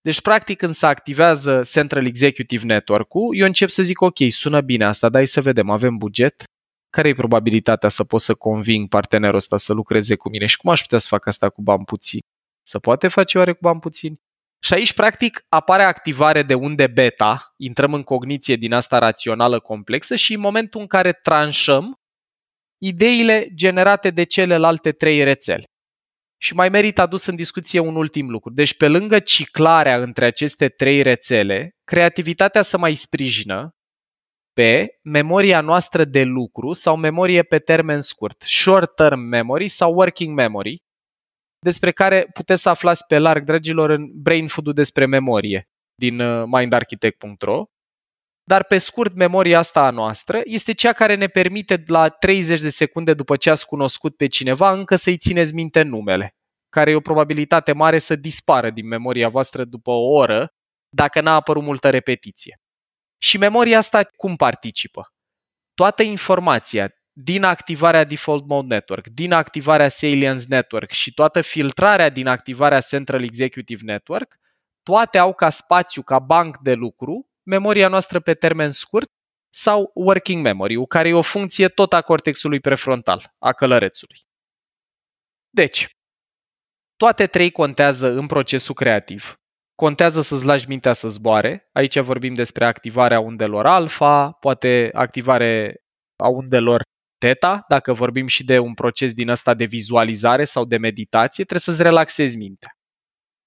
Deci, 0.02 0.22
practic, 0.22 0.58
când 0.58 0.74
se 0.74 0.86
activează 0.86 1.62
Central 1.72 2.06
Executive 2.06 2.66
Network-ul, 2.66 3.38
eu 3.38 3.46
încep 3.46 3.70
să 3.70 3.84
zic, 3.84 4.02
ok, 4.02 4.18
sună 4.30 4.62
bine 4.62 4.86
asta, 4.86 5.10
dai 5.10 5.28
să 5.28 5.42
vedem, 5.42 5.70
avem 5.70 5.98
buget, 5.98 6.44
care 6.90 7.08
e 7.08 7.14
probabilitatea 7.14 7.90
să 7.90 8.04
pot 8.04 8.22
să 8.22 8.34
conving 8.34 8.88
partenerul 8.88 9.36
ăsta 9.36 9.58
să 9.58 9.74
lucreze 9.74 10.16
cu 10.16 10.30
mine 10.30 10.46
și 10.46 10.58
cum 10.58 10.72
aș 10.72 10.82
putea 10.82 10.98
să 10.98 11.08
fac 11.10 11.28
asta 11.28 11.50
cu 11.50 11.62
bani 11.62 11.86
puțini? 11.86 12.22
să 12.68 12.80
poate 12.80 13.08
face 13.08 13.38
oare 13.38 13.52
cu 13.52 13.60
bani 13.62 13.80
puțini? 13.80 14.20
Și 14.64 14.74
aici, 14.74 14.94
practic, 14.94 15.46
apare 15.50 15.84
activare 15.84 16.44
de 16.44 16.54
unde 16.54 16.88
beta, 16.88 17.54
intrăm 17.58 17.94
în 17.94 18.04
cogniție 18.04 18.56
din 18.56 18.74
asta 18.74 18.98
rațională 18.98 19.60
complexă 19.60 20.16
și 20.16 20.34
în 20.34 20.40
momentul 20.40 20.82
în 20.82 20.88
care 20.88 21.12
tranșăm 21.12 21.96
ideile 22.78 23.48
generate 23.54 24.10
de 24.10 24.24
celelalte 24.24 24.92
trei 24.92 25.24
rețele. 25.24 25.64
Și 26.38 26.54
mai 26.54 26.70
merită 26.70 27.01
adus 27.01 27.25
în 27.25 27.36
discuție 27.36 27.80
un 27.80 27.96
ultim 27.96 28.30
lucru. 28.30 28.54
Deci, 28.54 28.77
pe 28.77 28.88
lângă 28.88 29.20
ciclarea 29.20 30.01
între 30.01 30.25
aceste 30.25 30.70
trei 30.70 31.01
rețele, 31.01 31.75
creativitatea 31.84 32.62
să 32.62 32.77
mai 32.77 32.96
sprijină 32.96 33.75
pe 34.54 34.88
memoria 35.01 35.62
noastră 35.62 36.06
de 36.06 36.24
lucru 36.24 36.74
sau 36.74 36.96
memorie 36.96 37.44
pe 37.44 37.60
termen 37.60 38.00
scurt, 38.00 38.42
short-term 38.42 39.20
memory 39.20 39.68
sau 39.68 39.94
working 39.94 40.36
memory, 40.36 40.77
despre 41.60 41.92
care 41.92 42.30
puteți 42.34 42.62
să 42.62 42.70
aflați 42.70 43.06
pe 43.06 43.18
larg, 43.18 43.44
dragilor, 43.44 43.89
în 43.89 44.12
Brain 44.13 44.48
Food-ul 44.48 44.74
despre 44.74 45.06
memorie 45.06 45.63
din 45.96 46.20
uh, 46.20 46.44
mindarchitect.ro. 46.48 47.65
Dar 48.48 48.64
pe 48.64 48.78
scurt, 48.78 49.14
memoria 49.14 49.58
asta 49.58 49.82
a 49.82 49.90
noastră 49.90 50.42
este 50.44 50.74
cea 50.74 50.94
care 50.94 51.16
ne 51.16 51.28
permite 51.28 51.82
la 51.88 52.10
30 52.10 52.62
de 52.62 52.70
secunde 52.70 53.14
după 53.14 53.38
ce 53.38 53.50
ați 53.50 53.66
cunoscut 53.66 54.18
pe 54.18 54.28
cineva 54.28 54.72
încă 54.72 54.96
să-i 54.96 55.18
țineți 55.18 55.54
minte 55.54 55.82
numele, 55.82 56.36
care 56.70 56.92
e 56.92 56.96
o 56.96 57.00
probabilitate 57.00 57.74
mare 57.74 57.98
să 57.98 58.16
dispară 58.16 58.70
din 58.70 58.88
memoria 58.88 59.30
voastră 59.30 59.64
după 59.64 59.92
o 59.92 60.10
oră 60.10 60.54
dacă 60.90 61.22
n-a 61.22 61.34
apărut 61.34 61.64
multă 61.64 61.90
repetiție. 61.90 62.60
Și 63.18 63.38
memoria 63.38 63.78
asta 63.78 64.04
cum 64.04 64.36
participă? 64.36 65.14
Toată 65.74 66.04
informația 66.04 66.90
din 67.12 67.44
activarea 67.44 68.04
Default 68.04 68.48
Mode 68.48 68.74
Network, 68.74 69.08
din 69.08 69.32
activarea 69.32 69.88
Salience 69.90 70.44
Network 70.48 70.92
și 70.92 71.14
toată 71.14 71.42
filtrarea 71.42 72.10
din 72.10 72.28
activarea 72.28 72.80
Central 72.80 73.24
Executive 73.24 73.82
Network, 73.84 74.36
toate 74.84 75.18
au 75.18 75.34
ca 75.34 75.50
spațiu, 75.50 76.02
ca 76.02 76.20
banc 76.20 76.58
de 76.58 76.74
lucru, 76.74 77.30
memoria 77.46 77.88
noastră 77.88 78.20
pe 78.20 78.34
termen 78.34 78.70
scurt 78.70 79.10
sau 79.54 79.92
working 79.94 80.44
memory, 80.44 80.86
care 80.88 81.08
e 81.08 81.14
o 81.14 81.22
funcție 81.22 81.68
tot 81.68 81.94
a 81.94 82.02
cortexului 82.02 82.60
prefrontal, 82.60 83.34
a 83.40 83.54
călărețului. 83.54 84.18
Deci, 85.50 85.88
toate 86.96 87.28
trei 87.28 87.52
contează 87.52 88.12
în 88.12 88.28
procesul 88.28 88.75
creativ. 88.75 89.36
Contează 89.75 90.22
să-ți 90.22 90.46
lași 90.46 90.68
mintea 90.68 90.94
să 90.94 91.08
zboare. 91.08 91.70
Aici 91.72 92.00
vorbim 92.00 92.34
despre 92.34 92.66
activarea 92.66 93.20
undelor 93.20 93.66
alfa, 93.66 94.32
poate 94.32 94.90
activare 94.94 95.75
a 96.16 96.28
undelor 96.28 96.82
teta, 97.18 97.66
dacă 97.68 97.94
vorbim 97.94 98.28
și 98.28 98.46
de 98.46 98.60
un 98.60 98.74
proces 98.74 99.14
din 99.14 99.30
ăsta 99.30 99.54
de 99.54 99.66
vizualizare 99.66 100.44
sau 100.44 100.66
de 100.66 100.78
meditație, 100.78 101.44
trebuie 101.44 101.60
să-ți 101.60 101.82
relaxezi 101.82 102.38
mintea. 102.38 102.70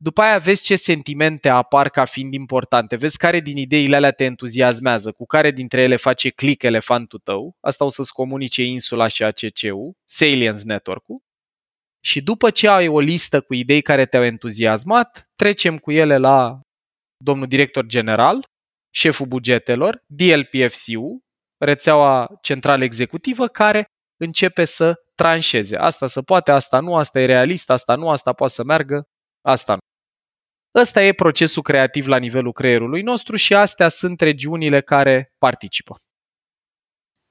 După 0.00 0.20
aia 0.20 0.38
vezi 0.38 0.62
ce 0.62 0.76
sentimente 0.76 1.48
apar 1.48 1.88
ca 1.88 2.04
fiind 2.04 2.34
importante, 2.34 2.96
vezi 2.96 3.16
care 3.16 3.40
din 3.40 3.56
ideile 3.56 3.96
alea 3.96 4.10
te 4.10 4.24
entuziasmează, 4.24 5.12
cu 5.12 5.26
care 5.26 5.50
dintre 5.50 5.82
ele 5.82 5.96
face 5.96 6.28
click 6.28 6.62
elefantul 6.62 7.18
tău, 7.18 7.56
asta 7.60 7.84
o 7.84 7.88
să-ți 7.88 8.12
comunice 8.12 8.62
insula 8.62 9.08
și 9.08 9.22
ACC-ul, 9.22 9.92
Salience 10.04 10.62
Network-ul, 10.64 11.20
și 12.04 12.22
după 12.22 12.50
ce 12.50 12.68
ai 12.68 12.88
o 12.88 13.00
listă 13.00 13.40
cu 13.40 13.54
idei 13.54 13.82
care 13.82 14.06
te-au 14.06 14.24
entuziasmat, 14.24 15.28
trecem 15.36 15.78
cu 15.78 15.92
ele 15.92 16.16
la 16.18 16.60
domnul 17.24 17.46
director 17.46 17.86
general, 17.86 18.44
șeful 18.94 19.26
bugetelor, 19.26 20.02
DLPFC-ul, 20.06 21.20
rețeaua 21.64 22.38
centrală 22.42 22.84
executivă, 22.84 23.46
care 23.48 23.84
începe 24.20 24.64
să 24.64 24.94
tranșeze. 25.14 25.76
Asta 25.76 26.06
se 26.06 26.20
poate, 26.20 26.50
asta 26.50 26.80
nu, 26.80 26.94
asta 26.94 27.20
e 27.20 27.24
realist, 27.24 27.70
asta 27.70 27.94
nu, 27.94 28.10
asta 28.10 28.32
poate 28.32 28.52
să 28.52 28.64
meargă, 28.64 29.02
asta 29.46 29.72
nu. 29.72 29.78
Ăsta 30.80 31.02
e 31.02 31.12
procesul 31.12 31.62
creativ 31.62 32.06
la 32.06 32.16
nivelul 32.16 32.52
creierului 32.52 33.02
nostru 33.02 33.36
și 33.36 33.54
astea 33.54 33.88
sunt 33.88 34.20
regiunile 34.20 34.80
care 34.80 35.32
participă. 35.38 36.02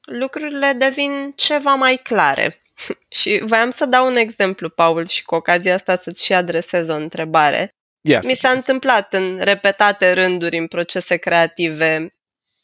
Lucrurile 0.05 0.73
devin 0.77 1.33
ceva 1.35 1.75
mai 1.75 1.99
clare. 2.03 2.61
și 3.19 3.41
voiam 3.43 3.71
să 3.71 3.85
dau 3.85 4.07
un 4.07 4.15
exemplu, 4.15 4.69
Paul, 4.69 5.05
și 5.07 5.23
cu 5.23 5.35
ocazia 5.35 5.73
asta 5.73 5.97
să-ți 5.97 6.25
și 6.25 6.33
adresez 6.33 6.89
o 6.89 6.95
întrebare. 6.95 7.75
Yes. 8.01 8.25
Mi 8.25 8.35
s-a 8.35 8.49
întâmplat 8.49 9.13
în 9.13 9.39
repetate 9.39 10.13
rânduri 10.13 10.57
în 10.57 10.67
procese 10.67 11.15
creative 11.15 12.11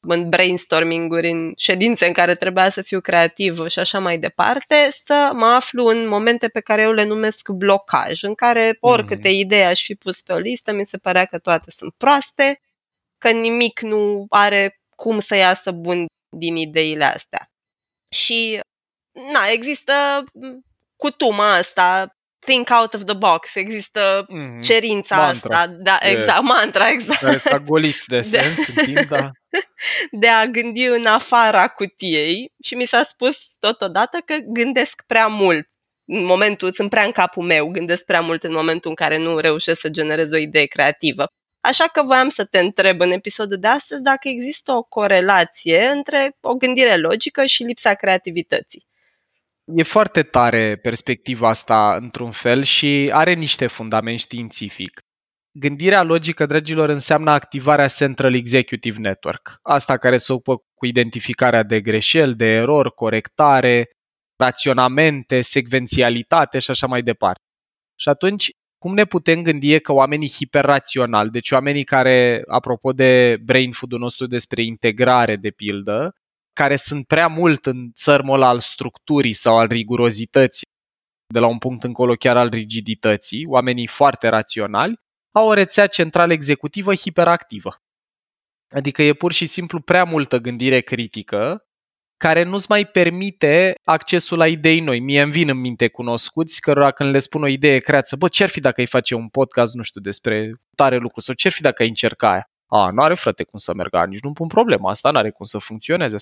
în 0.07 0.29
brainstorming-uri, 0.29 1.31
în 1.31 1.53
ședințe 1.57 2.05
în 2.05 2.13
care 2.13 2.35
trebuia 2.35 2.69
să 2.69 2.81
fiu 2.81 3.01
creativ 3.01 3.67
și 3.67 3.79
așa 3.79 3.99
mai 3.99 4.17
departe, 4.17 4.89
să 5.05 5.29
mă 5.33 5.45
aflu 5.45 5.85
în 5.85 6.07
momente 6.07 6.47
pe 6.47 6.59
care 6.59 6.81
eu 6.81 6.91
le 6.91 7.03
numesc 7.03 7.49
blocaj, 7.49 8.23
în 8.23 8.35
care 8.35 8.77
oricâte 8.79 9.29
mm. 9.29 9.35
idei 9.35 9.65
aș 9.65 9.83
fi 9.83 9.95
pus 9.95 10.21
pe 10.21 10.33
o 10.33 10.37
listă, 10.37 10.73
mi 10.73 10.85
se 10.85 10.97
părea 10.97 11.25
că 11.25 11.37
toate 11.37 11.71
sunt 11.71 11.93
proaste, 11.97 12.59
că 13.17 13.29
nimic 13.29 13.81
nu 13.81 14.25
are 14.29 14.81
cum 14.95 15.19
să 15.19 15.35
iasă 15.35 15.71
bun 15.71 16.05
din 16.29 16.55
ideile 16.55 17.03
astea. 17.03 17.51
Și, 18.09 18.59
na, 19.33 19.39
există 19.51 19.93
cutuma 20.95 21.55
asta 21.55 22.15
think 22.45 22.69
out 22.69 22.93
of 22.93 23.03
the 23.05 23.15
box, 23.15 23.55
există 23.55 24.25
mm-hmm. 24.25 24.61
cerința 24.61 25.15
mantra. 25.17 25.57
asta, 25.57 25.67
da, 25.67 25.97
exact, 26.01 26.41
de, 26.41 26.47
mantra, 26.47 26.89
exact. 26.89 27.19
Care 27.19 27.37
s-a 27.37 27.59
golit 27.59 28.03
de 28.05 28.21
sens 28.35 28.65
de, 28.65 28.73
în 28.75 28.93
timp, 28.93 29.09
da. 29.09 29.31
De 30.11 30.27
a 30.27 30.45
gândi 30.45 30.85
în 30.85 31.05
afara 31.05 31.67
cutiei 31.67 32.53
și 32.63 32.75
mi 32.75 32.85
s-a 32.85 33.03
spus 33.03 33.37
totodată 33.59 34.17
că 34.25 34.35
gândesc 34.35 35.03
prea 35.07 35.27
mult 35.27 35.67
în 36.05 36.25
momentul, 36.25 36.73
sunt 36.73 36.89
prea 36.89 37.03
în 37.03 37.11
capul 37.11 37.43
meu, 37.43 37.67
gândesc 37.67 38.05
prea 38.05 38.21
mult 38.21 38.43
în 38.43 38.53
momentul 38.53 38.89
în 38.89 38.95
care 38.95 39.17
nu 39.17 39.39
reușesc 39.39 39.79
să 39.79 39.89
generez 39.89 40.31
o 40.31 40.37
idee 40.37 40.65
creativă. 40.65 41.27
Așa 41.61 41.85
că 41.85 42.03
voiam 42.03 42.29
să 42.29 42.45
te 42.45 42.59
întreb 42.59 43.01
în 43.01 43.11
episodul 43.11 43.57
de 43.57 43.67
astăzi 43.67 44.01
dacă 44.01 44.27
există 44.27 44.71
o 44.71 44.83
corelație 44.83 45.85
între 45.85 46.37
o 46.41 46.53
gândire 46.53 46.97
logică 46.97 47.45
și 47.45 47.63
lipsa 47.63 47.93
creativității. 47.93 48.85
E 49.65 49.83
foarte 49.83 50.23
tare 50.23 50.75
perspectiva 50.75 51.49
asta, 51.49 51.95
într-un 52.01 52.31
fel, 52.31 52.63
și 52.63 53.09
are 53.13 53.33
niște 53.33 53.67
fundament 53.67 54.19
științific. 54.19 55.01
Gândirea 55.55 56.03
logică, 56.03 56.45
dragilor, 56.45 56.89
înseamnă 56.89 57.31
activarea 57.31 57.87
Central 57.87 58.33
Executive 58.33 58.99
Network. 58.99 59.59
Asta 59.61 59.97
care 59.97 60.17
se 60.17 60.33
ocupă 60.33 60.63
cu 60.73 60.85
identificarea 60.85 61.63
de 61.63 61.81
greșeli, 61.81 62.35
de 62.35 62.45
erori, 62.45 62.93
corectare, 62.93 63.89
raționamente, 64.39 65.41
secvențialitate 65.41 66.59
și 66.59 66.71
așa 66.71 66.87
mai 66.87 67.01
departe. 67.01 67.41
Și 67.99 68.09
atunci, 68.09 68.49
cum 68.77 68.93
ne 68.93 69.05
putem 69.05 69.41
gândi 69.41 69.79
că 69.79 69.91
oamenii 69.91 70.29
hiperraționali, 70.29 71.29
deci 71.29 71.51
oamenii 71.51 71.83
care, 71.83 72.43
apropo 72.47 72.91
de 72.91 73.37
brain 73.43 73.71
food-ul 73.71 73.99
nostru 73.99 74.25
despre 74.27 74.63
integrare, 74.63 75.35
de 75.35 75.49
pildă, 75.49 76.11
care 76.53 76.75
sunt 76.75 77.07
prea 77.07 77.27
mult 77.27 77.65
în 77.65 77.91
țărmul 77.91 78.41
al 78.41 78.59
structurii 78.59 79.33
sau 79.33 79.57
al 79.57 79.67
rigurozității, 79.67 80.67
de 81.33 81.39
la 81.39 81.47
un 81.47 81.57
punct 81.57 81.83
încolo 81.83 82.13
chiar 82.13 82.37
al 82.37 82.49
rigidității, 82.49 83.45
oamenii 83.45 83.87
foarte 83.87 84.27
raționali, 84.27 85.01
au 85.33 85.47
o 85.47 85.53
rețea 85.53 85.87
centrală 85.87 86.33
executivă 86.33 86.95
hiperactivă. 86.95 87.81
Adică 88.69 89.01
e 89.01 89.13
pur 89.13 89.31
și 89.33 89.45
simplu 89.45 89.79
prea 89.79 90.03
multă 90.03 90.37
gândire 90.37 90.79
critică 90.81 91.67
care 92.17 92.43
nu-ți 92.43 92.65
mai 92.69 92.85
permite 92.85 93.73
accesul 93.83 94.37
la 94.37 94.47
idei 94.47 94.79
noi. 94.79 94.99
Mie 94.99 95.21
îmi 95.21 95.31
vin 95.31 95.49
în 95.49 95.57
minte 95.57 95.87
cunoscuți 95.87 96.61
cărora 96.61 96.91
când 96.91 97.11
le 97.11 97.19
spun 97.19 97.43
o 97.43 97.47
idee 97.47 97.79
creață, 97.79 98.15
bă, 98.15 98.27
ce-ar 98.27 98.49
fi 98.49 98.59
dacă 98.59 98.81
ai 98.81 98.87
face 98.87 99.15
un 99.15 99.27
podcast, 99.27 99.75
nu 99.75 99.81
știu, 99.81 100.01
despre 100.01 100.51
tare 100.75 100.97
lucru 100.97 101.19
sau 101.19 101.35
ce-ar 101.35 101.53
fi 101.53 101.61
dacă 101.61 101.81
ai 101.81 101.87
încerca 101.87 102.31
aia? 102.31 102.49
A, 102.67 102.89
nu 102.91 103.01
are 103.01 103.15
frate 103.15 103.43
cum 103.43 103.59
să 103.59 103.73
meargă, 103.73 104.05
nici 104.05 104.19
nu 104.21 104.33
pun 104.33 104.47
problema, 104.47 104.89
asta 104.89 105.11
nu 105.11 105.17
are 105.17 105.31
cum 105.31 105.45
să 105.45 105.57
funcționeze. 105.57 106.17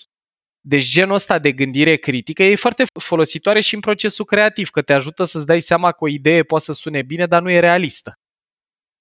Deci 0.62 0.92
genul 0.92 1.14
ăsta 1.14 1.40
de 1.40 1.52
gândire 1.52 1.96
critică 1.96 2.44
e 2.44 2.56
foarte 2.56 2.84
folositoare 3.00 3.62
și 3.62 3.76
în 3.76 3.80
procesul 3.80 4.26
creativ, 4.26 4.70
că 4.70 4.82
te 4.82 4.94
ajută 4.94 5.24
să-ți 5.24 5.46
dai 5.46 5.60
seama 5.60 5.92
că 5.92 6.04
o 6.04 6.08
idee 6.08 6.44
poate 6.44 6.64
să 6.64 6.74
sune 6.74 7.02
bine, 7.02 7.26
dar 7.26 7.42
nu 7.42 7.52
e 7.52 7.60
realistă. 7.60 8.14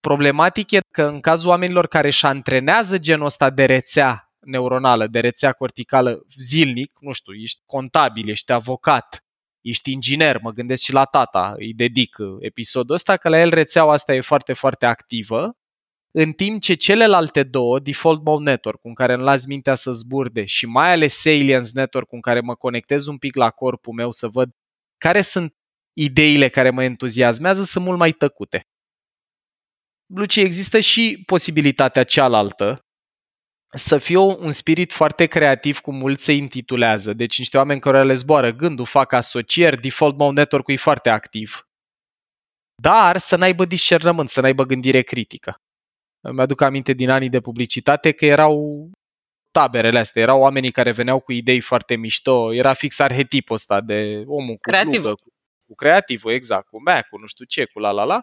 Problematic 0.01 0.71
e 0.71 0.81
că 0.93 1.03
în 1.03 1.21
cazul 1.21 1.49
oamenilor 1.49 1.87
care 1.87 2.07
își 2.07 2.27
antrenează 2.27 2.99
genul 2.99 3.25
ăsta 3.25 3.51
de 3.51 3.65
rețea 3.65 4.33
neuronală, 4.41 5.07
de 5.07 5.21
rețea 5.21 5.53
corticală 5.53 6.27
zilnic, 6.39 6.99
nu 7.01 7.13
știu, 7.13 7.33
ești 7.35 7.61
contabil, 7.67 8.29
ești 8.29 8.53
avocat, 8.53 9.25
ești 9.61 9.93
inginer, 9.93 10.41
mă 10.41 10.51
gândesc 10.51 10.83
și 10.83 10.93
la 10.93 11.05
tata, 11.05 11.55
îi 11.57 11.75
dedic 11.75 12.17
episodul 12.39 12.95
ăsta, 12.95 13.17
că 13.17 13.29
la 13.29 13.41
el 13.41 13.51
rețeaua 13.51 13.93
asta 13.93 14.15
e 14.15 14.21
foarte, 14.21 14.53
foarte 14.53 14.87
activă, 14.87 15.55
în 16.11 16.33
timp 16.33 16.63
ce 16.63 16.75
celelalte 16.75 17.43
două, 17.43 17.79
Default 17.79 18.25
Mode 18.25 18.51
Network, 18.51 18.81
cu 18.81 18.93
care 18.93 19.13
îmi 19.13 19.23
las 19.23 19.47
mintea 19.47 19.75
să 19.75 19.93
zburde 19.93 20.45
și 20.45 20.67
mai 20.67 20.93
ales 20.93 21.15
Salience 21.15 21.71
Network, 21.73 22.09
cu 22.09 22.21
care 22.21 22.41
mă 22.41 22.55
conectez 22.55 23.07
un 23.07 23.19
pic 23.19 23.35
la 23.35 23.51
corpul 23.51 23.93
meu 23.93 24.11
să 24.11 24.29
văd 24.29 24.51
care 24.99 25.21
sunt 25.21 25.55
ideile 25.93 26.49
care 26.49 26.71
mă 26.71 26.83
entuziasmează, 26.83 27.63
sunt 27.63 27.85
mult 27.85 27.99
mai 27.99 28.13
tăcute. 28.13 28.67
Luci, 30.15 30.37
există 30.37 30.81
și 30.81 31.23
posibilitatea 31.27 32.05
cealaltă, 32.05 32.79
să 33.73 33.99
fie 33.99 34.17
un 34.17 34.51
spirit 34.51 34.93
foarte 34.93 35.27
creativ, 35.27 35.79
cum 35.79 35.97
mulți 35.97 36.25
se 36.25 36.33
intitulează. 36.33 37.13
Deci 37.13 37.39
niște 37.39 37.57
oameni 37.57 37.81
care 37.81 38.05
le 38.05 38.15
zboară 38.15 38.53
gândul, 38.53 38.85
fac 38.85 39.13
asocieri, 39.13 39.81
default 39.81 40.17
mode 40.17 40.41
network 40.41 40.69
e 40.69 40.77
foarte 40.77 41.11
activ. 41.11 41.69
Dar 42.83 43.17
să 43.17 43.37
n-aibă 43.37 43.65
discernământ, 43.65 44.29
să 44.29 44.41
n-aibă 44.41 44.65
gândire 44.65 45.03
critică. 45.03 45.55
Îmi 46.21 46.41
aduc 46.41 46.61
aminte 46.61 46.93
din 46.93 47.11
anii 47.11 47.29
de 47.29 47.41
publicitate 47.41 48.13
că 48.13 48.25
erau 48.25 48.91
taberele 49.51 49.99
astea, 49.99 50.23
erau 50.23 50.41
oamenii 50.41 50.71
care 50.71 50.91
veneau 50.91 51.21
cu 51.21 51.33
idei 51.33 51.61
foarte 51.61 51.97
mișto, 51.97 52.53
era 52.53 52.73
fix 52.73 52.99
arhetipul 52.99 53.55
ăsta 53.55 53.81
de 53.81 54.23
omul 54.27 54.55
cu 54.55 54.61
Creativ. 54.61 54.91
plugă, 54.91 55.15
cu, 55.15 55.33
cu 55.67 55.75
creativul, 55.75 56.33
exact, 56.33 56.69
cu 56.69 56.83
Mac, 56.83 57.09
cu 57.09 57.19
nu 57.19 57.27
știu 57.27 57.45
ce, 57.45 57.65
cu 57.65 57.79
la 57.79 57.91
la 57.91 58.05
la, 58.05 58.23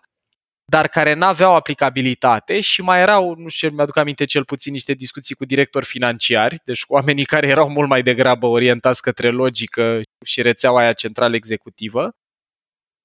dar 0.71 0.87
care 0.87 1.13
n-aveau 1.13 1.55
aplicabilitate 1.55 2.59
și 2.59 2.81
mai 2.81 3.01
erau, 3.01 3.35
nu 3.35 3.47
știu, 3.47 3.69
mi-aduc 3.69 3.97
aminte 3.97 4.25
cel 4.25 4.45
puțin 4.45 4.71
niște 4.71 4.93
discuții 4.93 5.35
cu 5.35 5.45
directori 5.45 5.85
financiari, 5.85 6.59
deci 6.65 6.85
cu 6.85 6.93
oamenii 6.93 7.25
care 7.25 7.47
erau 7.47 7.69
mult 7.69 7.89
mai 7.89 8.03
degrabă 8.03 8.45
orientați 8.45 9.01
către 9.01 9.29
logică 9.29 10.01
și 10.25 10.41
rețeaua 10.41 10.79
aia 10.79 10.93
centrală 10.93 11.35
executivă, 11.35 12.11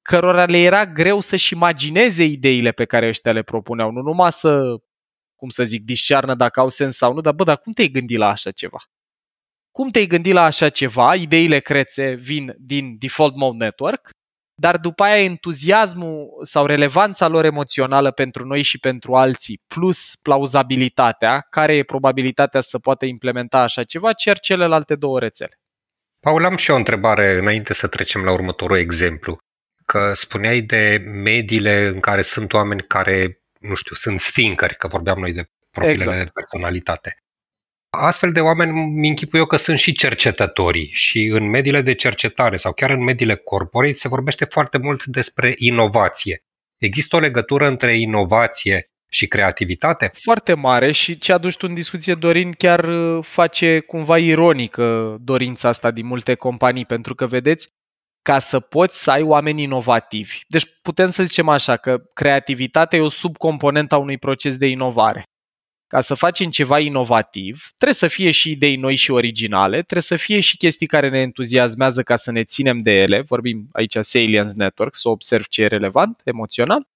cărora 0.02 0.45
le 0.45 0.59
era 0.59 0.87
greu 0.87 1.21
să-și 1.21 1.52
imagineze 1.52 2.25
ideile 2.25 2.73
pe 2.73 2.85
care 2.85 3.09
ăștia 3.09 3.33
le 3.33 3.42
propuneau, 3.42 3.90
nu 3.90 4.00
numai 4.00 4.33
să, 4.33 4.76
cum 5.37 5.49
să 5.49 5.64
zic, 5.64 5.85
discearnă 5.85 6.35
dacă 6.35 6.61
au 6.61 6.69
sens 6.69 6.97
sau 6.97 7.12
nu, 7.12 7.21
dar 7.21 7.33
bă, 7.33 7.45
dar 7.45 7.59
cum 7.59 7.73
te-ai 7.73 7.88
gândit 7.88 8.19
la 8.19 8.28
așa 8.28 8.50
ceva? 8.50 8.78
Cum 9.71 9.90
te-ai 9.90 10.07
gândit 10.07 10.33
la 10.33 10.42
așa 10.42 10.69
ceva? 10.69 11.14
Ideile 11.14 11.59
crețe 11.59 12.14
vin 12.14 12.54
din 12.59 12.97
Default 12.99 13.37
Mode 13.37 13.64
Network, 13.64 14.11
dar 14.54 14.76
după 14.76 15.02
aia 15.02 15.23
entuziasmul 15.23 16.28
sau 16.42 16.66
relevanța 16.66 17.28
lor 17.28 17.44
emoțională 17.44 18.11
pentru 18.11 18.47
noi 18.47 18.62
și 18.62 18.78
pentru 18.78 19.14
alții, 19.14 19.62
plus 19.66 20.16
plauzabilitatea, 20.23 21.47
care 21.50 21.76
e 21.76 21.82
probabilitatea 21.82 22.61
să 22.61 22.78
poată 22.78 23.04
implementa 23.04 23.59
așa 23.59 23.85
ceva, 23.85 24.12
cer 24.12 24.38
celelalte 24.38 24.94
două 24.94 25.18
rețele. 25.18 25.61
Paul, 26.21 26.44
am 26.44 26.56
și 26.56 26.68
eu 26.68 26.75
o 26.75 26.78
întrebare 26.78 27.38
înainte 27.38 27.75
să 27.75 27.87
trecem 27.87 28.23
la 28.25 28.32
următorul 28.32 28.76
exemplu. 28.76 29.38
Că 29.87 30.12
spuneai 30.14 30.61
de 30.61 31.04
mediile 31.06 31.87
în 31.87 32.00
care 32.00 32.23
sunt 32.23 32.52
oameni 32.52 32.82
care, 32.82 33.42
nu 33.59 33.75
știu, 33.75 33.94
sunt 33.94 34.21
stinkeri, 34.21 34.76
că 34.76 34.87
vorbeam 34.87 35.18
noi 35.18 35.32
de 35.32 35.44
profilele 35.71 36.02
Exact. 36.02 36.25
de 36.25 36.30
personalitate. 36.35 37.22
Astfel 37.99 38.32
de 38.32 38.40
oameni 38.40 38.72
mi 38.72 39.08
închipui 39.08 39.38
eu 39.38 39.46
că 39.46 39.56
sunt 39.56 39.78
și 39.78 39.92
cercetătorii 39.92 40.90
și 40.92 41.25
în 41.25 41.50
mediile 41.50 41.80
de 41.80 41.94
cercetare 41.94 42.56
sau 42.56 42.72
chiar 42.72 42.90
în 42.90 43.02
mediile 43.02 43.37
corporate 43.37 43.92
se 43.92 44.08
vorbește 44.08 44.44
foarte 44.44 44.78
mult 44.78 45.04
despre 45.04 45.54
inovație. 45.56 46.44
Există 46.78 47.16
o 47.16 47.18
legătură 47.18 47.66
între 47.66 47.96
inovație 47.99 48.90
și 49.08 49.26
creativitate? 49.26 50.11
Foarte 50.12 50.54
mare 50.54 50.92
și 50.92 51.18
ce 51.18 51.32
aduci 51.32 51.56
tu 51.56 51.66
în 51.68 51.75
discuție, 51.75 52.14
Dorin, 52.14 52.52
chiar 52.52 52.84
uh, 52.84 53.25
face 53.25 53.78
cumva 53.80 54.18
ironică 54.18 55.16
dorința 55.20 55.69
asta 55.69 55.90
din 55.90 56.06
multe 56.06 56.34
companii, 56.34 56.84
pentru 56.84 57.14
că, 57.14 57.26
vedeți, 57.26 57.69
ca 58.23 58.38
să 58.38 58.60
poți 58.60 59.02
să 59.02 59.10
ai 59.10 59.23
oameni 59.23 59.62
inovativi. 59.62 60.40
Deci 60.49 60.64
putem 60.82 61.08
să 61.08 61.25
zicem 61.25 61.49
așa, 61.49 61.76
că 61.76 61.99
creativitatea 62.14 62.99
e 62.99 63.02
o 63.02 63.08
subcomponentă 63.08 63.95
a 63.95 63.99
unui 63.99 64.19
proces 64.19 64.56
de 64.56 64.67
inovare. 64.67 65.23
Ca 65.93 66.00
să 66.00 66.15
facem 66.15 66.50
ceva 66.50 66.78
inovativ, 66.78 67.69
trebuie 67.76 67.95
să 67.95 68.09
fie 68.09 68.31
și 68.31 68.50
idei 68.50 68.76
noi 68.76 68.95
și 68.95 69.11
originale, 69.11 69.76
trebuie 69.76 70.02
să 70.02 70.17
fie 70.17 70.41
și 70.41 70.57
chestii 70.57 70.87
care 70.87 71.09
ne 71.09 71.19
entuziasmează 71.19 72.02
ca 72.02 72.17
să 72.17 72.31
ne 72.31 72.45
ținem 72.45 72.78
de 72.78 72.91
ele, 72.91 73.21
vorbim 73.21 73.69
aici 73.73 73.97
Salience 74.00 74.52
Network, 74.55 74.95
să 74.95 75.09
observ 75.09 75.47
ce 75.47 75.63
e 75.63 75.67
relevant, 75.67 76.21
emoțional, 76.25 76.89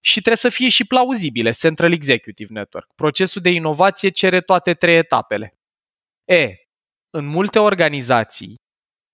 și 0.00 0.12
trebuie 0.12 0.36
să 0.36 0.48
fie 0.48 0.68
și 0.68 0.84
plauzibile, 0.84 1.50
Central 1.50 1.92
Executive 1.92 2.52
Network. 2.52 2.94
Procesul 2.94 3.42
de 3.42 3.50
inovație 3.50 4.08
cere 4.08 4.40
toate 4.40 4.74
trei 4.74 4.96
etapele. 4.96 5.54
E, 6.24 6.56
în 7.10 7.24
multe 7.24 7.58
organizații 7.58 8.60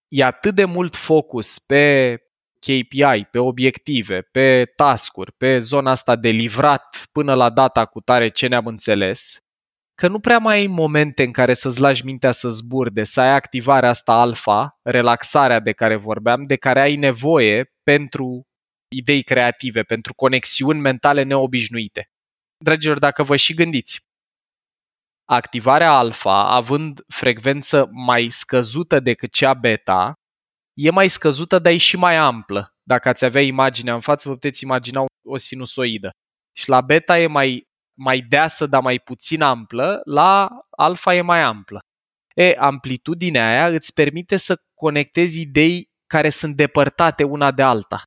e 0.09 0.25
atât 0.25 0.55
de 0.55 0.65
mult 0.65 0.97
focus 0.97 1.59
pe 1.59 2.17
KPI, 2.61 3.25
pe 3.31 3.39
obiective, 3.39 4.21
pe 4.21 4.65
tascuri, 4.77 5.33
pe 5.33 5.59
zona 5.59 5.91
asta 5.91 6.17
de 6.17 6.29
livrat 6.29 7.09
până 7.13 7.35
la 7.35 7.51
data 7.51 7.87
cu 7.87 8.01
tare 8.01 8.29
ce 8.29 8.47
ne-am 8.47 8.67
înțeles, 8.67 9.39
că 9.95 10.09
nu 10.09 10.21
prea 10.21 10.39
mai 10.39 10.57
ai 10.57 10.67
momente 10.67 11.23
în 11.23 11.33
care 11.33 11.55
să-ți 11.55 11.81
lași 11.81 12.05
mintea 12.05 12.33
să 12.33 12.49
zburde, 12.49 13.05
să 13.05 13.21
ai 13.21 13.31
activarea 13.35 13.89
asta 13.89 14.13
alfa, 14.13 14.79
relaxarea 14.83 15.61
de 15.61 15.73
care 15.73 15.97
vorbeam, 15.97 16.43
de 16.43 16.57
care 16.57 16.81
ai 16.81 16.97
nevoie 16.97 17.73
pentru 17.83 18.43
idei 18.97 19.23
creative, 19.23 19.83
pentru 19.83 20.15
conexiuni 20.15 20.81
mentale 20.81 21.23
neobișnuite. 21.23 22.11
Dragilor, 22.65 22.99
dacă 22.99 23.23
vă 23.23 23.37
și 23.37 23.55
gândiți, 23.55 24.07
activarea 25.31 25.93
alfa, 25.93 26.49
având 26.49 27.01
frecvență 27.09 27.89
mai 27.93 28.29
scăzută 28.31 29.01
decât 29.01 29.33
cea 29.33 29.55
beta, 29.55 30.13
e 30.79 30.91
mai 30.91 31.09
scăzută, 31.09 31.59
dar 31.59 31.73
e 31.73 31.77
și 31.77 31.97
mai 31.97 32.17
amplă. 32.17 32.77
Dacă 32.83 33.09
ați 33.09 33.25
avea 33.25 33.43
imaginea 33.43 33.95
în 33.95 34.01
față, 34.01 34.29
vă 34.29 34.35
puteți 34.35 34.63
imagina 34.63 35.05
o 35.29 35.37
sinusoidă. 35.37 36.11
Și 36.57 36.69
la 36.69 36.81
beta 36.81 37.19
e 37.19 37.27
mai, 37.27 37.69
mai 37.99 38.21
deasă, 38.21 38.67
dar 38.67 38.83
mai 38.83 38.99
puțin 38.99 39.43
amplă, 39.43 40.01
la 40.05 40.49
alfa 40.71 41.15
e 41.15 41.21
mai 41.21 41.43
amplă. 41.43 41.79
E, 42.35 42.55
amplitudinea 42.59 43.49
aia 43.49 43.75
îți 43.75 43.93
permite 43.93 44.37
să 44.37 44.57
conectezi 44.75 45.41
idei 45.41 45.89
care 46.07 46.29
sunt 46.29 46.57
depărtate 46.57 47.25
una 47.25 47.51
de 47.51 47.63
alta. 47.63 48.03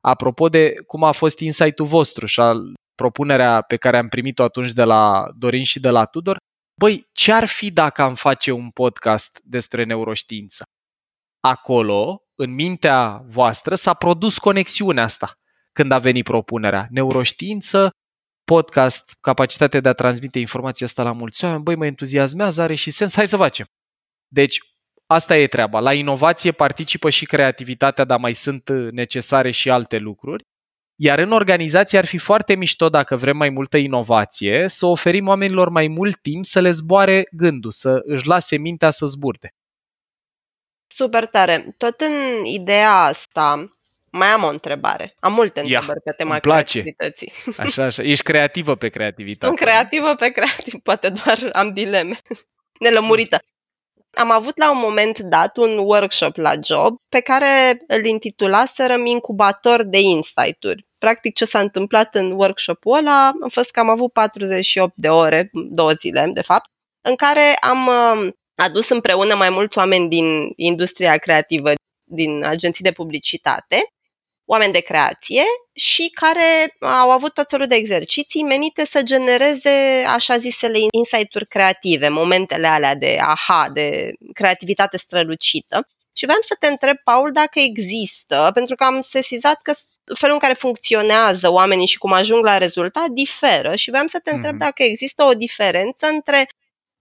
Apropo 0.00 0.48
de 0.48 0.74
cum 0.86 1.04
a 1.04 1.12
fost 1.12 1.38
insight-ul 1.38 1.86
vostru 1.86 2.26
și 2.26 2.40
al 2.40 2.74
propunerea 2.94 3.62
pe 3.62 3.76
care 3.76 3.96
am 3.96 4.08
primit-o 4.08 4.42
atunci 4.42 4.72
de 4.72 4.84
la 4.84 5.28
Dorin 5.36 5.64
și 5.64 5.80
de 5.80 5.90
la 5.90 6.04
Tudor, 6.04 6.36
băi, 6.80 7.06
ce 7.12 7.32
ar 7.32 7.44
fi 7.46 7.70
dacă 7.70 8.02
am 8.02 8.14
face 8.14 8.50
un 8.50 8.70
podcast 8.70 9.40
despre 9.42 9.84
neuroștiință? 9.84 10.62
Acolo, 11.44 12.22
în 12.34 12.54
mintea 12.54 13.22
voastră, 13.26 13.74
s-a 13.74 13.94
produs 13.94 14.38
conexiunea 14.38 15.04
asta 15.04 15.32
când 15.72 15.92
a 15.92 15.98
venit 15.98 16.24
propunerea. 16.24 16.86
Neuroștiință, 16.90 17.90
podcast, 18.44 19.16
capacitatea 19.20 19.80
de 19.80 19.88
a 19.88 19.92
transmite 19.92 20.38
informația 20.38 20.86
asta 20.86 21.02
la 21.02 21.12
mulți 21.12 21.44
oameni, 21.44 21.62
băi, 21.62 21.74
mă 21.74 21.86
entuziasmează, 21.86 22.62
are 22.62 22.74
și 22.74 22.90
sens, 22.90 23.14
hai 23.14 23.26
să 23.26 23.36
facem. 23.36 23.66
Deci, 24.28 24.58
asta 25.06 25.36
e 25.36 25.46
treaba. 25.46 25.80
La 25.80 25.94
inovație 25.94 26.52
participă 26.52 27.10
și 27.10 27.26
creativitatea, 27.26 28.04
dar 28.04 28.18
mai 28.18 28.34
sunt 28.34 28.70
necesare 28.90 29.50
și 29.50 29.70
alte 29.70 29.98
lucruri. 29.98 30.42
Iar 31.00 31.18
în 31.18 31.32
organizație 31.32 31.98
ar 31.98 32.04
fi 32.04 32.18
foarte 32.18 32.54
mișto, 32.54 32.88
dacă 32.88 33.16
vrem 33.16 33.36
mai 33.36 33.50
multă 33.50 33.76
inovație, 33.76 34.68
să 34.68 34.86
oferim 34.86 35.28
oamenilor 35.28 35.68
mai 35.68 35.88
mult 35.88 36.20
timp 36.20 36.44
să 36.44 36.60
le 36.60 36.70
zboare 36.70 37.22
gândul, 37.30 37.70
să 37.70 38.00
își 38.04 38.26
lase 38.26 38.56
mintea 38.56 38.90
să 38.90 39.06
zburde. 39.06 39.54
Super 40.94 41.26
tare. 41.26 41.74
Tot 41.78 42.00
în 42.00 42.44
ideea 42.44 42.94
asta, 42.94 43.76
mai 44.10 44.28
am 44.28 44.42
o 44.42 44.48
întrebare. 44.48 45.14
Am 45.20 45.32
multe 45.32 45.60
Ia, 45.60 45.64
întrebări 45.64 46.00
pe 46.04 46.12
tema 46.16 46.30
îmi 46.30 46.40
place. 46.40 46.80
creativității. 46.80 47.32
Așa, 47.56 47.84
așa. 47.84 48.02
Ești 48.02 48.24
creativă 48.24 48.74
pe 48.74 48.88
creativitate. 48.88 49.46
Sunt 49.46 49.58
creativă 49.58 50.14
pe 50.14 50.28
creativ, 50.28 50.74
poate 50.88 51.08
doar 51.08 51.50
am 51.52 51.72
dileme. 51.72 52.18
Nelămurită. 52.80 53.38
Am 54.14 54.30
avut 54.30 54.58
la 54.58 54.70
un 54.70 54.78
moment 54.78 55.18
dat 55.18 55.56
un 55.56 55.78
workshop 55.78 56.36
la 56.36 56.52
job 56.64 56.96
pe 57.08 57.20
care 57.20 57.82
îl 57.86 58.04
intitulaserăm 58.04 59.06
incubator 59.06 59.82
de 59.82 59.98
insight-uri. 60.00 60.86
Practic 60.98 61.34
ce 61.34 61.44
s-a 61.44 61.58
întâmplat 61.58 62.14
în 62.14 62.30
workshopul 62.30 62.96
ăla 62.96 63.26
a 63.26 63.48
fost 63.48 63.70
că 63.70 63.80
am 63.80 63.88
avut 63.88 64.12
48 64.12 64.92
de 64.96 65.08
ore, 65.08 65.50
două 65.52 65.92
zile 65.92 66.30
de 66.34 66.42
fapt, 66.42 66.70
în 67.00 67.16
care 67.16 67.54
am 67.60 67.86
uh, 67.86 68.32
adus 68.62 68.88
împreună 68.88 69.34
mai 69.34 69.50
mulți 69.50 69.78
oameni 69.78 70.08
din 70.08 70.52
industria 70.56 71.16
creativă, 71.16 71.72
din 72.04 72.44
agenții 72.44 72.84
de 72.84 72.92
publicitate, 72.92 73.82
oameni 74.44 74.72
de 74.72 74.80
creație 74.80 75.42
și 75.72 76.10
care 76.12 76.76
au 76.80 77.10
avut 77.10 77.34
tot 77.34 77.48
felul 77.48 77.66
de 77.66 77.74
exerciții 77.74 78.42
menite 78.42 78.86
să 78.86 79.02
genereze 79.02 80.04
așa 80.08 80.38
zisele 80.38 80.78
insight-uri 80.90 81.46
creative, 81.46 82.08
momentele 82.08 82.66
alea 82.66 82.94
de 82.94 83.18
aha, 83.20 83.68
de 83.72 84.12
creativitate 84.32 84.96
strălucită. 84.96 85.86
Și 86.12 86.24
vreau 86.24 86.40
să 86.40 86.56
te 86.60 86.66
întreb, 86.66 86.96
Paul, 87.04 87.32
dacă 87.32 87.58
există, 87.60 88.50
pentru 88.54 88.74
că 88.74 88.84
am 88.84 89.02
sesizat 89.02 89.62
că 89.62 89.74
felul 90.14 90.34
în 90.34 90.40
care 90.40 90.52
funcționează 90.52 91.52
oamenii 91.52 91.86
și 91.86 91.98
cum 91.98 92.12
ajung 92.12 92.44
la 92.44 92.58
rezultat 92.58 93.08
diferă 93.08 93.74
și 93.74 93.90
vreau 93.90 94.06
să 94.06 94.20
te 94.24 94.30
întreb 94.30 94.54
mm-hmm. 94.54 94.66
dacă 94.66 94.82
există 94.82 95.24
o 95.24 95.32
diferență 95.32 96.06
între 96.06 96.48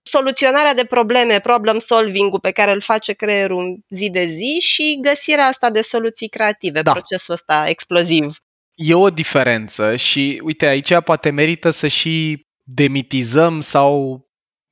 soluționarea 0.03 0.73
de 0.73 0.85
probleme, 0.85 1.39
problem 1.39 1.79
solving-ul 1.79 2.39
pe 2.39 2.51
care 2.51 2.71
îl 2.71 2.81
face 2.81 3.13
creierul 3.13 3.79
zi 3.89 4.09
de 4.09 4.25
zi 4.25 4.59
și 4.59 4.99
găsirea 5.01 5.45
asta 5.45 5.69
de 5.69 5.81
soluții 5.81 6.29
creative, 6.29 6.81
da. 6.81 6.91
procesul 6.91 7.33
ăsta 7.33 7.65
exploziv. 7.67 8.37
E 8.75 8.93
o 8.93 9.09
diferență 9.09 9.95
și 9.95 10.41
uite, 10.43 10.65
aici 10.65 10.99
poate 10.99 11.29
merită 11.29 11.69
să 11.69 11.87
și 11.87 12.45
demitizăm 12.63 13.59
sau 13.59 14.21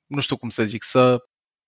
nu 0.05 0.19
știu 0.19 0.37
cum 0.37 0.49
să 0.49 0.63
zic, 0.63 0.83
să 0.83 1.17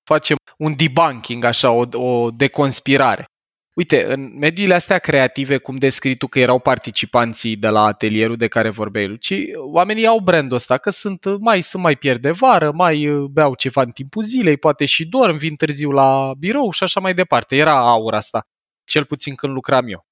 facem 0.04 0.36
un 0.58 0.76
debunking, 0.76 1.44
așa, 1.44 1.72
o, 1.72 1.84
o 1.92 2.32
deconspirare. 2.32 3.26
Uite, 3.74 4.14
în 4.14 4.38
mediile 4.38 4.74
astea 4.74 5.00
creative, 5.00 5.58
cum 5.58 5.76
descrii 5.76 6.16
tu 6.16 6.28
că 6.28 6.40
erau 6.40 6.60
participanții 6.60 7.56
de 7.56 7.68
la 7.68 7.86
atelierul 7.86 8.36
de 8.36 8.48
care 8.48 8.70
vorbeai, 8.70 9.08
Luci, 9.08 9.34
oamenii 9.56 10.06
au 10.06 10.20
brandul 10.20 10.56
ăsta, 10.56 10.78
că 10.78 10.90
sunt 10.90 11.40
mai, 11.40 11.62
sunt 11.62 11.84
mai 11.84 11.96
pierd 11.96 12.22
de 12.22 12.32
vară, 12.32 12.72
mai 12.72 13.08
uh, 13.08 13.30
beau 13.30 13.56
ceva 13.56 13.82
în 13.82 13.92
timpul 13.92 14.24
zilei, 14.24 14.58
poate 14.58 14.86
și 14.86 15.08
dorm, 15.08 15.38
vin 15.38 15.56
târziu 15.56 15.92
la 15.92 16.34
birou 16.38 16.72
și 16.72 16.84
așa 16.84 17.00
mai 17.00 17.14
departe. 17.14 17.56
Era 17.56 17.78
aura 17.78 18.18
asta, 18.18 18.42
cel 18.84 19.06
puțin 19.06 19.36
când 19.36 19.54
lucram 19.54 19.88
eu. 19.88 20.06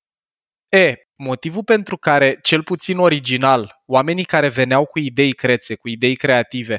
E, 0.69 0.95
motivul 1.15 1.63
pentru 1.63 1.97
care, 1.97 2.39
cel 2.41 2.63
puțin 2.63 2.97
original, 2.97 3.81
oamenii 3.85 4.23
care 4.23 4.47
veneau 4.49 4.85
cu 4.85 4.99
idei 4.99 5.31
crețe, 5.31 5.75
cu 5.75 5.87
idei 5.87 6.15
creative, 6.15 6.77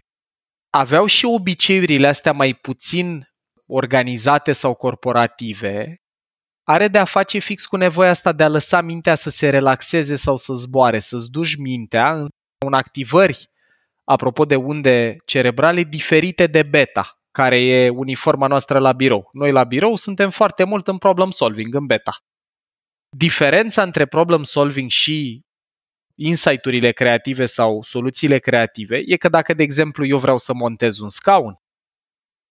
aveau 0.71 1.07
și 1.07 1.25
obiceiurile 1.25 2.07
astea 2.07 2.33
mai 2.33 2.55
puțin 2.55 3.29
organizate 3.67 4.53
sau 4.53 4.75
corporative, 4.75 6.00
are 6.71 6.89
de 6.89 6.99
a 6.99 7.05
face 7.05 7.39
fix 7.39 7.67
cu 7.67 7.77
nevoia 7.77 8.11
asta 8.11 8.33
de 8.33 8.43
a 8.43 8.49
lăsa 8.49 8.81
mintea 8.81 9.15
să 9.15 9.31
se 9.31 9.49
relaxeze 9.49 10.17
sau 10.17 10.37
să 10.37 10.53
zboare, 10.55 10.99
să-ți 10.99 11.31
duci 11.31 11.57
mintea 11.57 12.11
în 12.67 12.73
activări, 12.73 13.51
apropo 14.05 14.45
de 14.45 14.57
unde 14.57 15.17
cerebrale, 15.25 15.83
diferite 15.83 16.47
de 16.47 16.63
beta, 16.63 17.19
care 17.31 17.61
e 17.61 17.89
uniforma 17.89 18.47
noastră 18.47 18.79
la 18.79 18.93
birou. 18.93 19.29
Noi 19.33 19.53
la 19.53 19.65
birou 19.65 19.97
suntem 19.97 20.31
foarte 20.31 20.65
mult 20.65 20.89
în 20.89 20.99
problem 20.99 21.31
solving, 21.31 21.75
în 21.75 21.87
beta. 21.87 22.17
Diferența 23.17 23.83
între 23.83 24.07
problem 24.07 24.43
solving 24.43 24.91
și 24.91 25.41
insight-urile 26.15 26.93
creative 26.93 27.45
sau 27.45 27.83
soluțiile 27.83 28.39
creative 28.39 29.03
e 29.07 29.17
că 29.17 29.29
dacă, 29.29 29.55
de 29.55 29.63
exemplu, 29.63 30.07
eu 30.07 30.19
vreau 30.19 30.39
să 30.39 30.55
montez 30.55 30.99
un 30.99 31.09
scaun, 31.09 31.60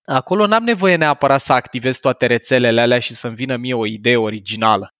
acolo 0.05 0.47
n-am 0.47 0.63
nevoie 0.63 0.95
neapărat 0.95 1.41
să 1.41 1.53
activez 1.53 1.97
toate 1.97 2.25
rețelele 2.25 2.81
alea 2.81 2.99
și 2.99 3.13
să-mi 3.13 3.35
vină 3.35 3.55
mie 3.55 3.73
o 3.73 3.85
idee 3.85 4.17
originală. 4.17 4.93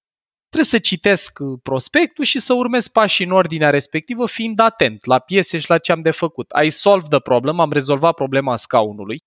Trebuie 0.49 0.69
să 0.69 0.79
citesc 0.79 1.39
uh, 1.39 1.59
prospectul 1.63 2.23
și 2.23 2.39
să 2.39 2.53
urmez 2.53 2.87
pașii 2.87 3.25
în 3.25 3.31
ordinea 3.31 3.69
respectivă, 3.69 4.27
fiind 4.27 4.59
atent 4.59 5.05
la 5.05 5.19
piese 5.19 5.59
și 5.59 5.69
la 5.69 5.77
ce 5.77 5.91
am 5.91 6.01
de 6.01 6.11
făcut. 6.11 6.51
I 6.63 6.69
solve 6.69 7.07
the 7.09 7.19
problem, 7.19 7.59
am 7.59 7.71
rezolvat 7.71 8.13
problema 8.13 8.55
scaunului, 8.55 9.23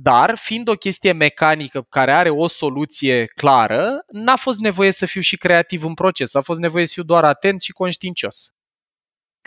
dar, 0.00 0.38
fiind 0.38 0.68
o 0.68 0.74
chestie 0.74 1.12
mecanică 1.12 1.82
care 1.88 2.12
are 2.12 2.30
o 2.30 2.46
soluție 2.46 3.26
clară, 3.26 4.04
n-a 4.08 4.36
fost 4.36 4.60
nevoie 4.60 4.90
să 4.90 5.06
fiu 5.06 5.20
și 5.20 5.36
creativ 5.36 5.84
în 5.84 5.94
proces, 5.94 6.34
a 6.34 6.40
fost 6.40 6.60
nevoie 6.60 6.86
să 6.86 6.92
fiu 6.92 7.02
doar 7.02 7.24
atent 7.24 7.60
și 7.60 7.72
conștiincios. 7.72 8.50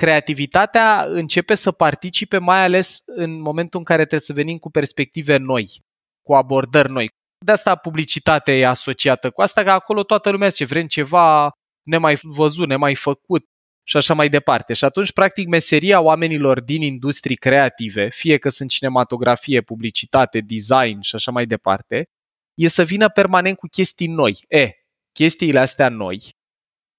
Creativitatea 0.01 1.05
începe 1.07 1.55
să 1.55 1.71
participe 1.71 2.38
mai 2.38 2.63
ales 2.63 3.03
în 3.05 3.41
momentul 3.41 3.79
în 3.79 3.86
care 3.86 3.99
trebuie 3.99 4.19
să 4.19 4.33
venim 4.33 4.57
cu 4.57 4.69
perspective 4.69 5.38
noi, 5.38 5.81
cu 6.21 6.33
abordări 6.33 6.91
noi. 6.91 7.10
De 7.45 7.51
asta 7.51 7.75
publicitatea 7.75 8.57
e 8.57 8.65
asociată 8.65 9.29
cu 9.29 9.41
asta, 9.41 9.63
că 9.63 9.71
acolo 9.71 10.03
toată 10.03 10.29
lumea 10.29 10.47
zice 10.47 10.65
vrem 10.65 10.88
ceva 10.88 11.51
nemai 11.83 12.17
văzut, 12.21 12.67
nemai 12.67 12.95
făcut, 12.95 13.45
și 13.88 13.97
așa 13.97 14.13
mai 14.13 14.29
departe. 14.29 14.73
Și 14.73 14.86
atunci, 14.86 15.12
practic, 15.12 15.47
meseria 15.47 16.01
oamenilor 16.01 16.62
din 16.62 16.81
industrii 16.81 17.36
creative, 17.36 18.10
fie 18.10 18.38
că 18.38 18.49
sunt 18.49 18.69
cinematografie, 18.69 19.62
publicitate, 19.62 20.39
design 20.39 21.01
și 21.01 21.15
așa 21.15 21.31
mai 21.31 21.45
departe, 21.45 22.05
e 22.53 22.67
să 22.67 22.83
vină 22.83 23.10
permanent 23.10 23.57
cu 23.57 23.67
chestii 23.67 24.07
noi. 24.07 24.45
E, 24.47 24.71
chestiile 25.12 25.60
astea 25.60 25.89
noi 25.89 26.36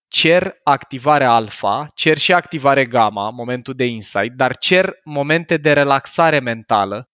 cer 0.08 0.58
activare 0.62 1.24
alfa, 1.24 1.88
cer 1.94 2.18
și 2.18 2.32
activare 2.32 2.84
gamma, 2.84 3.30
momentul 3.30 3.74
de 3.74 3.86
insight, 3.86 4.32
dar 4.32 4.56
cer 4.56 5.00
momente 5.04 5.56
de 5.56 5.72
relaxare 5.72 6.38
mentală, 6.38 7.04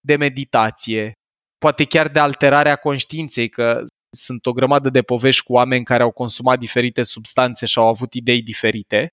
de 0.00 0.16
meditație, 0.16 1.12
poate 1.58 1.84
chiar 1.84 2.08
de 2.08 2.18
alterarea 2.18 2.76
conștiinței, 2.76 3.48
că 3.48 3.82
sunt 4.16 4.46
o 4.46 4.52
grămadă 4.52 4.90
de 4.90 5.02
povești 5.02 5.44
cu 5.44 5.52
oameni 5.52 5.84
care 5.84 6.02
au 6.02 6.10
consumat 6.10 6.58
diferite 6.58 7.02
substanțe 7.02 7.66
și 7.66 7.78
au 7.78 7.88
avut 7.88 8.14
idei 8.14 8.42
diferite 8.42 9.08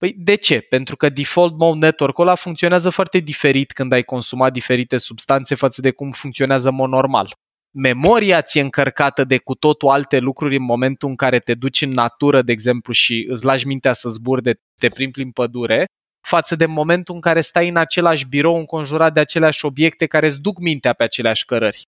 Păi 0.00 0.14
de 0.18 0.34
ce? 0.34 0.60
Pentru 0.60 0.96
că 0.96 1.08
default 1.08 1.56
mode 1.56 1.78
network-ul 1.78 2.26
ăla 2.26 2.34
funcționează 2.34 2.90
foarte 2.90 3.18
diferit 3.18 3.72
când 3.72 3.92
ai 3.92 4.02
consumat 4.02 4.52
diferite 4.52 4.96
substanțe 4.96 5.54
față 5.54 5.80
de 5.80 5.90
cum 5.90 6.10
funcționează 6.10 6.68
în 6.68 6.74
mod 6.74 6.88
normal. 6.88 7.32
Memoria 7.72 8.42
ți-e 8.42 8.60
încărcată 8.60 9.24
de 9.24 9.38
cu 9.38 9.54
totul 9.54 9.88
alte 9.88 10.18
lucruri 10.18 10.56
în 10.56 10.62
momentul 10.62 11.08
în 11.08 11.16
care 11.16 11.38
te 11.38 11.54
duci 11.54 11.82
în 11.82 11.90
natură, 11.90 12.42
de 12.42 12.52
exemplu, 12.52 12.92
și 12.92 13.26
îți 13.28 13.44
lași 13.44 13.66
mintea 13.66 13.92
să 13.92 14.08
zburde, 14.08 14.60
te 14.80 14.88
plimbi 14.88 15.22
în 15.22 15.30
pădure, 15.30 15.86
față 16.20 16.56
de 16.56 16.66
momentul 16.66 17.14
în 17.14 17.20
care 17.20 17.40
stai 17.40 17.68
în 17.68 17.76
același 17.76 18.26
birou 18.26 18.56
înconjurat 18.56 19.12
de 19.12 19.20
aceleași 19.20 19.64
obiecte 19.64 20.06
care 20.06 20.26
îți 20.26 20.40
duc 20.40 20.58
mintea 20.58 20.92
pe 20.92 21.02
aceleași 21.02 21.44
cărări. 21.44 21.82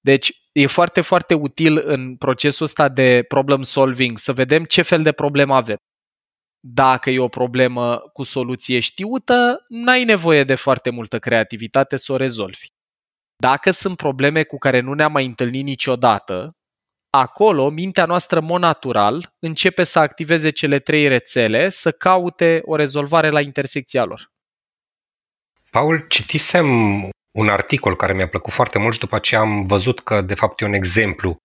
Deci 0.00 0.32
e 0.52 0.66
foarte, 0.66 1.00
foarte 1.00 1.34
util 1.34 1.82
în 1.84 2.16
procesul 2.16 2.64
ăsta 2.64 2.88
de 2.88 3.24
problem 3.28 3.62
solving 3.62 4.18
să 4.18 4.32
vedem 4.32 4.64
ce 4.64 4.82
fel 4.82 5.02
de 5.02 5.12
problemă 5.12 5.54
avem. 5.54 5.76
Dacă 6.60 7.10
e 7.10 7.18
o 7.18 7.28
problemă 7.28 7.96
cu 8.12 8.22
soluție 8.22 8.80
știută, 8.80 9.64
n-ai 9.68 10.04
nevoie 10.04 10.44
de 10.44 10.54
foarte 10.54 10.90
multă 10.90 11.18
creativitate 11.18 11.96
să 11.96 12.12
o 12.12 12.16
rezolvi. 12.16 12.66
Dacă 13.48 13.70
sunt 13.70 13.96
probleme 13.96 14.42
cu 14.42 14.58
care 14.58 14.80
nu 14.80 14.94
ne-am 14.94 15.12
mai 15.12 15.24
întâlnit 15.24 15.64
niciodată, 15.64 16.56
acolo 17.10 17.68
mintea 17.68 18.04
noastră 18.04 18.40
monatural 18.40 19.34
începe 19.38 19.82
să 19.82 19.98
activeze 19.98 20.50
cele 20.50 20.78
trei 20.78 21.08
rețele, 21.08 21.68
să 21.68 21.90
caute 21.90 22.60
o 22.64 22.76
rezolvare 22.76 23.30
la 23.30 23.40
intersecția 23.40 24.04
lor. 24.04 24.30
Paul, 25.70 26.06
citisem 26.08 26.66
un 27.38 27.48
articol 27.48 27.96
care 27.96 28.12
mi-a 28.12 28.28
plăcut 28.28 28.52
foarte 28.52 28.78
mult 28.78 28.92
și 28.92 29.00
după 29.00 29.16
aceea 29.16 29.40
am 29.40 29.64
văzut 29.64 30.00
că 30.00 30.20
de 30.20 30.34
fapt 30.34 30.60
e 30.60 30.64
un 30.64 30.72
exemplu 30.72 31.36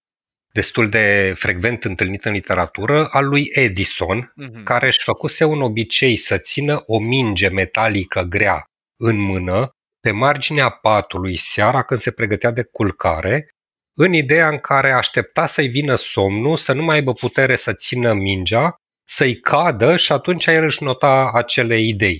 destul 0.53 0.89
de 0.89 1.33
frecvent 1.35 1.83
întâlnit 1.83 2.25
în 2.25 2.31
literatură, 2.31 3.07
al 3.11 3.27
lui 3.27 3.49
Edison, 3.51 4.21
uh-huh. 4.21 4.63
care 4.63 4.87
își 4.87 5.03
făcuse 5.03 5.43
un 5.43 5.61
obicei 5.61 6.17
să 6.17 6.37
țină 6.37 6.83
o 6.85 6.99
minge 6.99 7.49
metalică 7.49 8.21
grea 8.21 8.63
în 8.99 9.19
mână 9.19 9.71
pe 9.99 10.11
marginea 10.11 10.69
patului 10.69 11.37
seara 11.37 11.83
când 11.83 11.99
se 11.99 12.11
pregătea 12.11 12.51
de 12.51 12.63
culcare, 12.63 13.49
în 13.97 14.13
ideea 14.13 14.49
în 14.49 14.57
care 14.57 14.91
aștepta 14.91 15.45
să-i 15.45 15.67
vină 15.67 15.95
somnul, 15.95 16.57
să 16.57 16.73
nu 16.73 16.83
mai 16.83 16.95
aibă 16.95 17.13
putere 17.13 17.55
să 17.55 17.73
țină 17.73 18.13
mingea, 18.13 18.75
să-i 19.07 19.39
cadă 19.39 19.95
și 19.95 20.11
atunci 20.11 20.45
el 20.45 20.63
își 20.63 20.83
nota 20.83 21.31
acele 21.33 21.79
idei. 21.79 22.19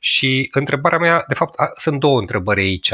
Și 0.00 0.48
întrebarea 0.52 0.98
mea, 0.98 1.24
de 1.28 1.34
fapt, 1.34 1.54
sunt 1.76 2.00
două 2.00 2.18
întrebări 2.18 2.60
aici 2.60 2.92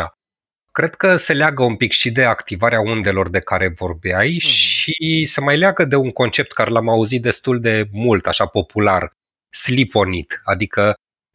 cred 0.74 0.94
că 0.94 1.16
se 1.16 1.32
leagă 1.32 1.62
un 1.62 1.76
pic 1.76 1.92
și 1.92 2.10
de 2.10 2.24
activarea 2.24 2.80
undelor 2.80 3.28
de 3.30 3.40
care 3.40 3.68
vorbeai 3.68 4.34
mm-hmm. 4.34 4.46
și 4.46 5.26
se 5.26 5.40
mai 5.40 5.58
leagă 5.58 5.84
de 5.84 5.96
un 5.96 6.10
concept 6.10 6.52
care 6.52 6.70
l-am 6.70 6.88
auzit 6.88 7.22
destul 7.22 7.60
de 7.60 7.88
mult, 7.90 8.26
așa 8.26 8.46
popular, 8.46 9.12
sleep 9.50 9.94
on 9.94 10.12
it, 10.12 10.40
adică 10.44 10.94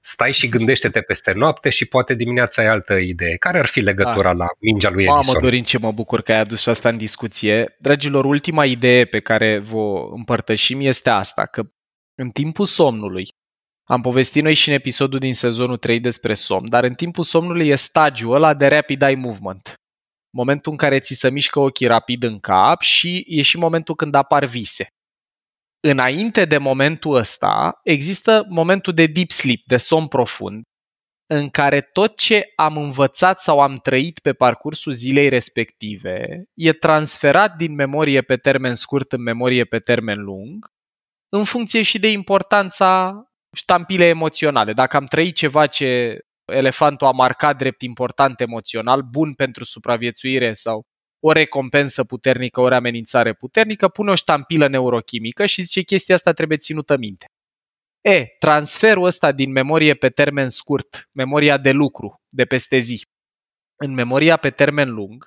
stai 0.09 0.31
și 0.31 0.49
gândește-te 0.49 1.01
peste 1.01 1.31
noapte 1.31 1.69
și 1.69 1.85
poate 1.85 2.13
dimineața 2.13 2.61
ai 2.61 2.67
altă 2.67 2.93
idee. 2.93 3.35
Care 3.35 3.59
ar 3.59 3.65
fi 3.65 3.79
legătura 3.79 4.31
da. 4.31 4.43
la 4.43 4.47
mingea 4.59 4.89
lui 4.89 5.03
Edison? 5.03 5.23
Mamă, 5.25 5.39
Dorin, 5.39 5.63
ce 5.63 5.77
mă 5.77 5.91
bucur 5.91 6.21
că 6.21 6.31
ai 6.31 6.39
adus 6.39 6.65
asta 6.65 6.89
în 6.89 6.97
discuție. 6.97 7.75
Dragilor, 7.79 8.25
ultima 8.25 8.65
idee 8.65 9.05
pe 9.05 9.19
care 9.19 9.57
vă 9.57 10.09
împărtășim 10.13 10.79
este 10.81 11.09
asta, 11.09 11.45
că 11.45 11.63
în 12.15 12.29
timpul 12.29 12.65
somnului, 12.65 13.27
am 13.83 14.01
povestit 14.01 14.43
noi 14.43 14.53
și 14.53 14.69
în 14.69 14.75
episodul 14.75 15.19
din 15.19 15.33
sezonul 15.33 15.77
3 15.77 15.99
despre 15.99 16.33
somn, 16.33 16.69
dar 16.69 16.83
în 16.83 16.93
timpul 16.93 17.23
somnului 17.23 17.67
e 17.67 17.75
stagiul 17.75 18.33
ăla 18.33 18.53
de 18.53 18.67
rapid 18.67 19.01
eye 19.01 19.15
movement. 19.15 19.73
Momentul 20.29 20.71
în 20.71 20.77
care 20.77 20.99
ți 20.99 21.13
se 21.13 21.29
mișcă 21.29 21.59
ochii 21.59 21.87
rapid 21.87 22.23
în 22.23 22.39
cap 22.39 22.81
și 22.81 23.23
e 23.27 23.41
și 23.41 23.57
momentul 23.57 23.95
când 23.95 24.15
apar 24.15 24.45
vise. 24.45 24.87
Înainte 25.87 26.45
de 26.45 26.57
momentul 26.57 27.15
ăsta, 27.15 27.79
există 27.83 28.45
momentul 28.49 28.93
de 28.93 29.05
deep 29.05 29.29
sleep, 29.31 29.59
de 29.65 29.77
somn 29.77 30.07
profund, 30.07 30.63
în 31.31 31.49
care 31.49 31.81
tot 31.81 32.17
ce 32.17 32.41
am 32.55 32.77
învățat 32.77 33.39
sau 33.41 33.59
am 33.59 33.75
trăit 33.75 34.19
pe 34.19 34.33
parcursul 34.33 34.91
zilei 34.91 35.29
respective 35.29 36.43
e 36.53 36.73
transferat 36.73 37.55
din 37.55 37.73
memorie 37.73 38.21
pe 38.21 38.37
termen 38.37 38.73
scurt 38.73 39.11
în 39.11 39.21
memorie 39.21 39.65
pe 39.65 39.79
termen 39.79 40.23
lung, 40.23 40.67
în 41.29 41.43
funcție 41.43 41.81
și 41.81 41.99
de 41.99 42.11
importanța 42.11 43.23
ștampile 43.55 44.05
emoționale. 44.05 44.73
Dacă 44.73 44.97
am 44.97 45.05
trăit 45.05 45.35
ceva 45.35 45.67
ce 45.67 46.19
elefantul 46.45 47.07
a 47.07 47.11
marcat 47.11 47.57
drept 47.57 47.81
important 47.81 48.41
emoțional, 48.41 49.01
bun 49.01 49.33
pentru 49.33 49.63
supraviețuire 49.63 50.53
sau 50.53 50.83
o 51.19 51.31
recompensă 51.31 52.03
puternică, 52.03 52.61
ori 52.61 52.75
amenințare 52.75 53.33
puternică, 53.33 53.87
pune 53.87 54.11
o 54.11 54.15
ștampilă 54.15 54.67
neurochimică 54.67 55.45
și 55.45 55.61
zice 55.61 55.81
chestia 55.81 56.15
asta 56.15 56.33
trebuie 56.33 56.57
ținută 56.57 56.97
minte. 56.97 57.25
E, 58.01 58.25
transferul 58.25 59.03
ăsta 59.03 59.31
din 59.31 59.51
memorie 59.51 59.93
pe 59.93 60.09
termen 60.09 60.47
scurt, 60.47 61.09
memoria 61.11 61.57
de 61.57 61.71
lucru, 61.71 62.15
de 62.29 62.45
peste 62.45 62.77
zi, 62.77 63.01
în 63.75 63.93
memoria 63.93 64.37
pe 64.37 64.49
termen 64.49 64.89
lung, 64.89 65.25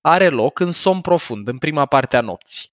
are 0.00 0.28
loc 0.28 0.58
în 0.58 0.70
somn 0.70 1.00
profund, 1.00 1.48
în 1.48 1.58
prima 1.58 1.86
parte 1.86 2.16
a 2.16 2.20
nopții. 2.20 2.68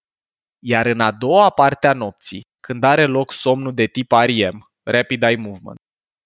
Iar 0.64 0.86
în 0.86 1.00
a 1.00 1.12
doua 1.12 1.50
parte 1.50 1.88
a 1.88 1.94
nopții, 1.94 2.42
când 2.60 2.84
are 2.84 3.06
loc 3.06 3.32
somnul 3.32 3.72
de 3.72 3.86
tip 3.86 4.12
REM, 4.12 4.66
Rapid 4.84 5.24
Eye 5.24 5.36
Movement, 5.36 5.78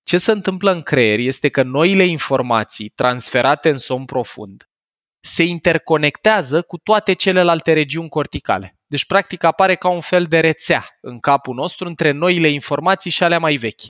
ce 0.04 0.18
se 0.18 0.32
întâmplă 0.32 0.72
în 0.72 0.82
creier 0.82 1.20
este 1.20 1.50
că 1.50 1.64
noile 1.64 2.06
informații 2.06 2.90
transferate 2.90 3.70
în 3.70 3.78
somn 3.78 4.06
profund 4.06 4.69
se 5.22 5.44
interconectează 5.44 6.62
cu 6.62 6.78
toate 6.78 7.14
celelalte 7.14 7.74
regiuni 7.74 8.10
corticale. 8.10 8.76
Deci, 8.88 9.06
practic, 9.06 9.44
apare 9.44 9.76
ca 9.76 9.90
un 9.90 10.00
fel 10.00 10.26
de 10.26 10.40
rețea 10.40 10.98
în 11.02 11.20
capul 11.20 11.56
nostru 11.56 11.88
între 11.88 12.12
noile 12.12 12.48
informații 12.48 13.12
și 13.12 13.24
alea 13.24 13.40
mai 13.40 13.56
vechi. 13.56 13.82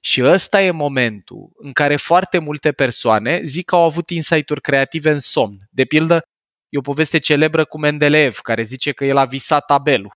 Și 0.00 0.24
ăsta 0.24 0.62
e 0.62 0.70
momentul 0.70 1.50
în 1.54 1.72
care 1.72 1.96
foarte 1.96 2.38
multe 2.38 2.72
persoane 2.72 3.40
zic 3.42 3.64
că 3.64 3.74
au 3.74 3.84
avut 3.84 4.10
insight-uri 4.10 4.60
creative 4.60 5.10
în 5.10 5.18
somn. 5.18 5.58
De 5.70 5.84
pildă, 5.84 6.22
e 6.68 6.78
o 6.78 6.80
poveste 6.80 7.18
celebră 7.18 7.64
cu 7.64 7.78
Mendeleev, 7.78 8.38
care 8.38 8.62
zice 8.62 8.92
că 8.92 9.04
el 9.04 9.16
a 9.16 9.24
visat 9.24 9.64
tabelul. 9.64 10.12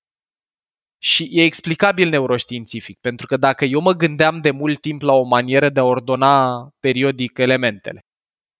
Și 1.03 1.29
e 1.33 1.43
explicabil 1.43 2.09
neuroștiințific, 2.09 2.99
pentru 3.01 3.27
că 3.27 3.37
dacă 3.37 3.65
eu 3.65 3.81
mă 3.81 3.93
gândeam 3.93 4.41
de 4.41 4.51
mult 4.51 4.81
timp 4.81 5.03
la 5.03 5.13
o 5.13 5.23
manieră 5.23 5.69
de 5.69 5.81
a 5.81 5.85
ordona 5.85 6.69
periodic 6.81 7.39
elementele, 7.39 8.01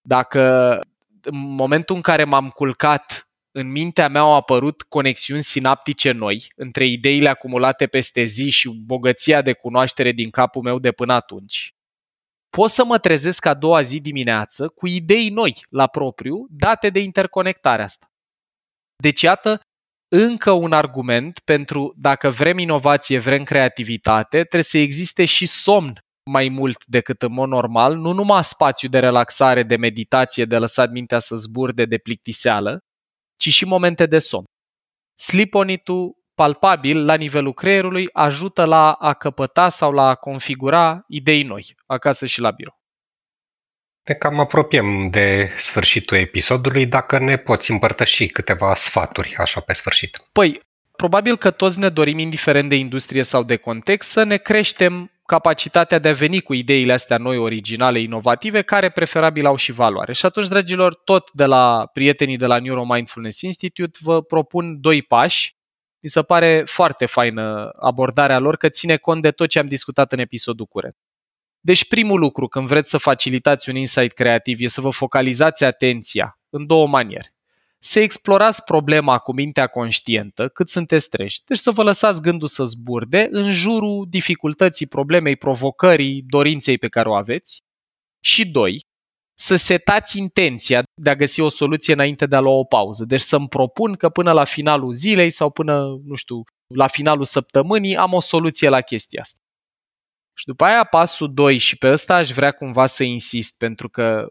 dacă 0.01 0.81
în 1.21 1.37
momentul 1.37 1.95
în 1.95 2.01
care 2.01 2.23
m-am 2.23 2.49
culcat, 2.49 3.29
în 3.51 3.71
mintea 3.71 4.07
mea 4.07 4.21
au 4.21 4.33
apărut 4.33 4.81
conexiuni 4.81 5.41
sinaptice 5.41 6.11
noi 6.11 6.51
între 6.55 6.85
ideile 6.85 7.29
acumulate 7.29 7.87
peste 7.87 8.23
zi 8.23 8.49
și 8.49 8.69
bogăția 8.85 9.41
de 9.41 9.53
cunoaștere 9.53 10.11
din 10.11 10.29
capul 10.29 10.61
meu 10.61 10.79
de 10.79 10.91
până 10.91 11.13
atunci. 11.13 11.73
Pot 12.49 12.69
să 12.69 12.85
mă 12.85 12.97
trezesc 12.97 13.45
a 13.45 13.53
doua 13.53 13.81
zi 13.81 13.99
dimineață 13.99 14.67
cu 14.67 14.87
idei 14.87 15.29
noi 15.29 15.65
la 15.69 15.87
propriu, 15.87 16.45
date 16.49 16.89
de 16.89 16.99
interconectarea 16.99 17.85
asta. 17.85 18.11
Deci, 18.95 19.21
iată, 19.21 19.61
încă 20.11 20.51
un 20.51 20.73
argument 20.73 21.39
pentru 21.39 21.93
dacă 21.97 22.29
vrem 22.29 22.57
inovație, 22.57 23.19
vrem 23.19 23.43
creativitate, 23.43 24.37
trebuie 24.37 24.63
să 24.63 24.77
existe 24.77 25.25
și 25.25 25.45
somn 25.45 25.93
mai 26.29 26.49
mult 26.49 26.85
decât 26.85 27.21
în 27.21 27.31
mod 27.31 27.49
normal, 27.49 27.95
nu 27.95 28.11
numai 28.11 28.43
spațiu 28.43 28.87
de 28.89 28.99
relaxare, 28.99 29.63
de 29.63 29.75
meditație, 29.75 30.45
de 30.45 30.57
lăsat 30.57 30.91
mintea 30.91 31.19
să 31.19 31.35
zburde 31.35 31.85
de 31.85 31.97
plictiseală, 31.97 32.79
ci 33.37 33.49
și 33.49 33.65
momente 33.65 34.05
de 34.05 34.19
somn. 34.19 34.45
Sleep 35.15 35.53
on 35.53 35.69
it 35.69 35.87
palpabil 36.35 37.05
la 37.05 37.15
nivelul 37.15 37.53
creierului 37.53 38.07
ajută 38.13 38.65
la 38.65 38.91
a 38.91 39.13
căpăta 39.13 39.69
sau 39.69 39.91
la 39.91 40.07
a 40.07 40.15
configura 40.15 41.03
idei 41.07 41.43
noi, 41.43 41.75
acasă 41.85 42.25
și 42.25 42.39
la 42.39 42.51
birou. 42.51 42.77
Ne 44.03 44.13
cam 44.13 44.39
apropiem 44.39 45.09
de 45.09 45.51
sfârșitul 45.57 46.17
episodului, 46.17 46.85
dacă 46.85 47.19
ne 47.19 47.37
poți 47.37 47.71
împărtăși 47.71 48.27
câteva 48.27 48.75
sfaturi 48.75 49.35
așa 49.35 49.59
pe 49.59 49.73
sfârșit. 49.73 50.17
Păi, 50.31 50.61
probabil 50.95 51.37
că 51.37 51.51
toți 51.51 51.79
ne 51.79 51.89
dorim, 51.89 52.17
indiferent 52.17 52.69
de 52.69 52.75
industrie 52.75 53.23
sau 53.23 53.43
de 53.43 53.55
context, 53.55 54.09
să 54.09 54.23
ne 54.23 54.37
creștem 54.37 55.11
capacitatea 55.29 55.99
de 55.99 56.09
a 56.09 56.13
veni 56.13 56.39
cu 56.39 56.53
ideile 56.53 56.93
astea 56.93 57.17
noi, 57.17 57.37
originale, 57.37 57.99
inovative, 57.99 58.61
care 58.61 58.89
preferabil 58.89 59.45
au 59.45 59.55
și 59.55 59.71
valoare. 59.71 60.13
Și 60.13 60.25
atunci, 60.25 60.47
dragilor, 60.47 60.95
tot 60.95 61.31
de 61.31 61.45
la 61.45 61.89
prietenii 61.93 62.37
de 62.37 62.45
la 62.45 62.59
Neuromindfulness 62.59 63.41
Institute 63.41 63.97
vă 64.01 64.21
propun 64.21 64.81
doi 64.81 65.01
pași. 65.01 65.55
Mi 65.99 66.09
se 66.09 66.21
pare 66.21 66.63
foarte 66.65 67.05
faină 67.05 67.71
abordarea 67.79 68.39
lor, 68.39 68.57
că 68.57 68.69
ține 68.69 68.97
cont 68.97 69.21
de 69.21 69.31
tot 69.31 69.49
ce 69.49 69.59
am 69.59 69.65
discutat 69.65 70.11
în 70.11 70.19
episodul 70.19 70.65
curent. 70.65 70.95
Deci 71.59 71.87
primul 71.87 72.19
lucru 72.19 72.47
când 72.47 72.67
vreți 72.67 72.89
să 72.89 72.97
facilitați 72.97 73.69
un 73.69 73.75
insight 73.75 74.13
creativ 74.13 74.57
e 74.61 74.67
să 74.67 74.81
vă 74.81 74.89
focalizați 74.89 75.63
atenția 75.63 76.39
în 76.49 76.65
două 76.65 76.87
maniere 76.87 77.33
să 77.79 77.99
explorați 77.99 78.63
problema 78.63 79.17
cu 79.17 79.33
mintea 79.33 79.67
conștientă 79.67 80.47
cât 80.47 80.69
sunteți 80.69 81.09
treji. 81.09 81.41
Deci 81.45 81.57
să 81.57 81.71
vă 81.71 81.83
lăsați 81.83 82.21
gândul 82.21 82.47
să 82.47 82.65
zburde 82.65 83.27
în 83.31 83.51
jurul 83.51 84.05
dificultății, 84.09 84.87
problemei, 84.87 85.35
provocării, 85.35 86.23
dorinței 86.27 86.77
pe 86.77 86.87
care 86.87 87.09
o 87.09 87.13
aveți. 87.13 87.59
Și 88.23 88.47
doi, 88.47 88.79
să 89.39 89.55
setați 89.55 90.17
intenția 90.17 90.83
de 91.01 91.09
a 91.09 91.15
găsi 91.15 91.39
o 91.39 91.49
soluție 91.49 91.93
înainte 91.93 92.25
de 92.25 92.35
a 92.35 92.39
lua 92.39 92.53
o 92.53 92.63
pauză. 92.63 93.05
Deci 93.05 93.21
să-mi 93.21 93.47
propun 93.47 93.95
că 93.95 94.09
până 94.09 94.31
la 94.31 94.43
finalul 94.43 94.91
zilei 94.93 95.29
sau 95.29 95.49
până, 95.49 95.99
nu 96.05 96.15
știu, 96.15 96.43
la 96.75 96.87
finalul 96.87 97.23
săptămânii 97.23 97.95
am 97.95 98.13
o 98.13 98.19
soluție 98.19 98.69
la 98.69 98.81
chestia 98.81 99.21
asta. 99.21 99.39
Și 100.37 100.45
după 100.45 100.65
aia 100.65 100.83
pasul 100.83 101.33
2 101.33 101.57
și 101.57 101.77
pe 101.77 101.91
ăsta 101.91 102.15
aș 102.15 102.31
vrea 102.31 102.51
cumva 102.51 102.85
să 102.85 103.03
insist 103.03 103.57
pentru 103.57 103.89
că 103.89 104.27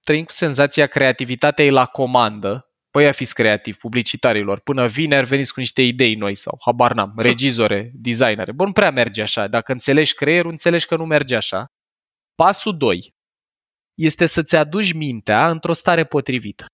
trăim 0.00 0.24
cu 0.24 0.32
senzația 0.32 0.86
creativitatea 0.86 1.64
e 1.64 1.70
la 1.70 1.86
comandă 1.86 2.69
Păi 2.90 3.12
fiți 3.12 3.34
creativ, 3.34 3.76
publicitarilor. 3.76 4.60
Până 4.60 4.86
vineri 4.86 5.26
veniți 5.26 5.52
cu 5.52 5.60
niște 5.60 5.82
idei 5.82 6.14
noi 6.14 6.34
sau 6.34 6.58
habar 6.64 6.92
n-am, 6.92 7.12
regizore, 7.16 7.90
designere. 7.94 8.52
Bun, 8.52 8.72
prea 8.72 8.90
merge 8.90 9.22
așa. 9.22 9.48
Dacă 9.48 9.72
înțelegi 9.72 10.14
creierul, 10.14 10.50
înțelegi 10.50 10.86
că 10.86 10.96
nu 10.96 11.04
merge 11.04 11.36
așa. 11.36 11.66
Pasul 12.34 12.76
2 12.76 13.14
este 13.94 14.26
să-ți 14.26 14.56
aduci 14.56 14.92
mintea 14.92 15.50
într-o 15.50 15.72
stare 15.72 16.04
potrivită. 16.04 16.66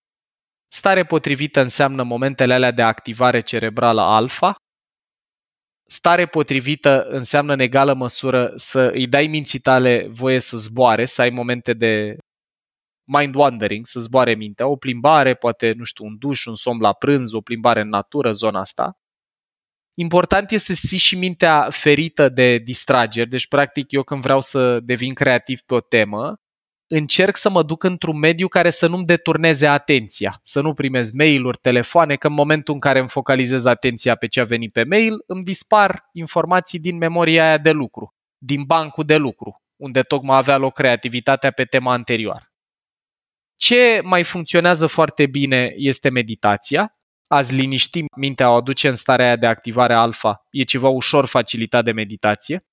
Stare 0.69 1.05
potrivită 1.05 1.61
înseamnă 1.61 2.03
momentele 2.03 2.55
alea 2.55 2.71
de 2.71 2.83
activare 2.83 3.41
cerebrală 3.41 4.01
alfa. 4.01 4.55
Stare 5.89 6.27
potrivită 6.27 7.07
înseamnă 7.09 7.53
în 7.53 7.59
egală 7.59 7.95
măsură 7.95 8.53
să 8.55 8.91
îi 8.95 9.07
dai 9.07 9.27
minții 9.27 9.59
tale 9.59 10.07
voie 10.11 10.39
să 10.39 10.57
zboare, 10.57 11.05
să 11.05 11.23
ai 11.23 11.31
momente 11.31 11.73
de 11.73 12.17
mind 13.07 13.35
wandering, 13.35 13.87
să 13.87 14.01
zboare 14.01 14.35
mintea, 14.35 14.67
o 14.67 14.77
plimbare, 14.77 15.35
poate, 15.35 15.73
nu 15.77 15.85
știu, 15.85 16.05
un 16.05 16.17
duș, 16.19 16.45
un 16.45 16.55
somn 16.55 16.81
la 16.81 16.93
prânz, 16.93 17.33
o 17.33 17.41
plimbare 17.41 17.81
în 17.81 17.89
natură, 17.89 18.31
zona 18.31 18.61
asta. 18.61 18.99
Important 19.95 20.51
e 20.51 20.57
să 20.57 20.73
ții 20.87 20.99
și 20.99 21.19
mintea 21.19 21.69
ferită 21.71 22.29
de 22.29 22.59
distrageri, 22.59 23.29
deci 23.29 23.49
practic 23.49 23.93
eu 23.93 24.03
când 24.03 24.23
vreau 24.23 24.41
să 24.41 24.81
devin 24.81 25.15
creativ 25.15 25.61
pe 25.61 25.75
o 25.75 25.81
temă, 25.81 26.37
încerc 26.87 27.37
să 27.37 27.51
mă 27.51 27.63
duc 27.63 27.83
într-un 27.83 28.19
mediu 28.19 28.49
care 28.49 28.71
să 28.71 28.87
nu-mi 28.87 29.05
deturneze 29.05 29.67
atenția, 29.67 30.41
să 30.43 30.61
nu 30.61 30.75
primez 30.75 31.11
mail-uri, 31.11 31.59
telefoane, 31.59 32.17
că 32.17 32.27
în 32.27 32.33
momentul 32.33 32.75
în 32.75 32.81
care 32.81 32.99
îmi 32.99 33.09
focalizez 33.09 33.65
atenția 33.65 34.15
pe 34.15 34.27
ce 34.27 34.41
a 34.41 34.45
venit 34.45 34.73
pe 34.73 34.85
mail, 34.85 35.15
îmi 35.27 35.45
dispar 35.45 36.09
informații 36.13 36.79
din 36.79 36.97
memoria 36.97 37.47
aia 37.47 37.59
de 37.59 37.71
lucru, 37.71 38.15
din 38.39 38.63
bancul 38.63 39.05
de 39.05 39.17
lucru, 39.17 39.63
unde 39.77 40.01
tocmai 40.01 40.37
avea 40.37 40.57
loc 40.57 40.75
creativitatea 40.75 41.51
pe 41.51 41.65
tema 41.65 41.93
anterioară. 41.93 42.51
Ce 43.57 44.01
mai 44.05 44.25
funcționează 44.25 44.87
foarte 44.87 45.27
bine 45.27 45.73
este 45.77 46.09
meditația. 46.09 46.97
Azi 47.27 47.55
liniști 47.55 48.05
mintea, 48.17 48.51
o 48.51 48.55
aduce 48.55 48.89
în 48.89 48.95
starea 48.95 49.27
aia 49.27 49.37
de 49.37 49.47
activare 49.47 49.95
alfa. 49.95 50.47
E 50.51 50.63
ceva 50.63 50.89
ușor 50.89 51.27
facilitat 51.27 51.85
de 51.85 51.93
meditație. 51.93 52.67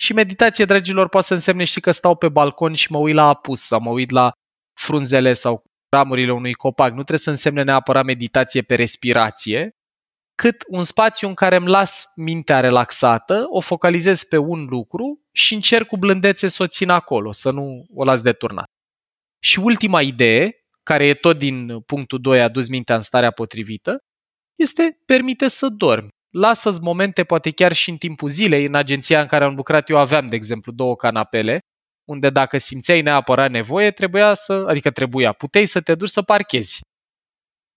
Și 0.00 0.12
meditație, 0.12 0.64
dragilor, 0.64 1.08
poate 1.08 1.26
să 1.26 1.32
însemne 1.34 1.64
și 1.64 1.80
că 1.80 1.90
stau 1.90 2.16
pe 2.16 2.28
balcon 2.28 2.74
și 2.74 2.92
mă 2.92 2.98
uit 2.98 3.14
la 3.14 3.28
apus 3.28 3.60
sau 3.60 3.80
mă 3.80 3.90
uit 3.90 4.10
la 4.10 4.32
frunzele 4.80 5.32
sau 5.32 5.62
ramurile 5.88 6.32
unui 6.32 6.54
copac. 6.54 6.88
Nu 6.88 6.94
trebuie 6.94 7.18
să 7.18 7.30
însemne 7.30 7.62
neapărat 7.62 8.04
meditație 8.04 8.62
pe 8.62 8.74
respirație, 8.74 9.70
cât 10.34 10.64
un 10.68 10.82
spațiu 10.82 11.28
în 11.28 11.34
care 11.34 11.56
îmi 11.56 11.68
las 11.68 12.12
mintea 12.16 12.60
relaxată, 12.60 13.46
o 13.48 13.60
focalizez 13.60 14.24
pe 14.24 14.36
un 14.36 14.64
lucru 14.64 15.20
și 15.32 15.54
încerc 15.54 15.86
cu 15.86 15.96
blândețe 15.96 16.48
să 16.48 16.62
o 16.62 16.66
țin 16.66 16.90
acolo, 16.90 17.32
să 17.32 17.50
nu 17.50 17.86
o 17.94 18.04
las 18.04 18.20
deturnat. 18.20 18.66
Și 19.38 19.58
ultima 19.58 20.02
idee, 20.02 20.52
care 20.82 21.06
e 21.06 21.14
tot 21.14 21.38
din 21.38 21.80
punctul 21.80 22.20
2 22.20 22.42
adus 22.42 22.68
mintea 22.68 22.94
în 22.94 23.00
starea 23.00 23.30
potrivită, 23.30 23.98
este 24.54 24.98
permite 25.04 25.48
să 25.48 25.68
dormi. 25.68 26.08
Lasă-ți 26.30 26.82
momente, 26.82 27.24
poate 27.24 27.50
chiar 27.50 27.72
și 27.72 27.90
în 27.90 27.96
timpul 27.96 28.28
zilei, 28.28 28.64
în 28.64 28.74
agenția 28.74 29.20
în 29.20 29.26
care 29.26 29.44
am 29.44 29.54
lucrat 29.54 29.88
eu 29.88 29.98
aveam, 29.98 30.26
de 30.26 30.36
exemplu, 30.36 30.72
două 30.72 30.96
canapele, 30.96 31.60
unde 32.08 32.30
dacă 32.30 32.58
simțeai 32.58 33.02
neapărat 33.02 33.50
nevoie, 33.50 33.90
trebuia 33.90 34.34
să, 34.34 34.64
adică 34.68 34.90
trebuia, 34.90 35.32
puteai 35.32 35.66
să 35.66 35.80
te 35.80 35.94
duci 35.94 36.08
să 36.08 36.22
parchezi. 36.22 36.80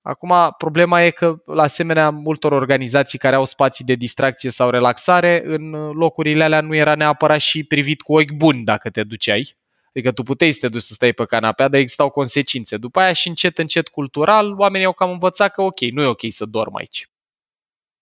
Acum, 0.02 0.34
problema 0.58 1.04
e 1.04 1.10
că, 1.10 1.36
la 1.46 1.64
asemenea 1.64 2.10
multor 2.10 2.52
organizații 2.52 3.20
care 3.20 3.36
au 3.36 3.46
spații 3.46 3.86
de 3.86 3.94
distracție 3.96 4.50
sau 4.50 4.70
relaxare, 4.70 5.42
în 5.46 5.72
locurile 5.72 6.44
alea 6.44 6.62
nu 6.62 6.76
era 6.76 6.96
neapărat 6.96 7.40
și 7.40 7.64
privit 7.64 8.02
cu 8.02 8.14
ochi 8.14 8.32
buni 8.32 8.64
dacă 8.64 8.90
te 8.90 9.04
duceai. 9.04 9.56
Adică 9.96 10.12
tu 10.12 10.24
puteai 10.24 10.52
să 10.52 10.60
te 10.60 10.68
duci 10.68 10.82
să 10.82 10.94
stai 10.94 11.14
pe 11.14 11.26
canapea, 11.26 11.68
dar 11.68 11.80
existau 11.80 12.10
consecințe. 12.10 12.78
După 12.78 13.00
aia 13.00 13.14
și 13.14 13.28
încet, 13.28 13.58
încet 13.58 13.88
cultural, 13.88 14.54
oamenii 14.60 14.86
au 14.86 14.94
cam 14.94 15.10
învățat 15.12 15.54
că 15.54 15.62
ok, 15.62 15.80
nu 15.80 16.02
e 16.02 16.06
ok 16.06 16.22
să 16.30 16.46
dorm 16.46 16.76
aici. 16.76 17.10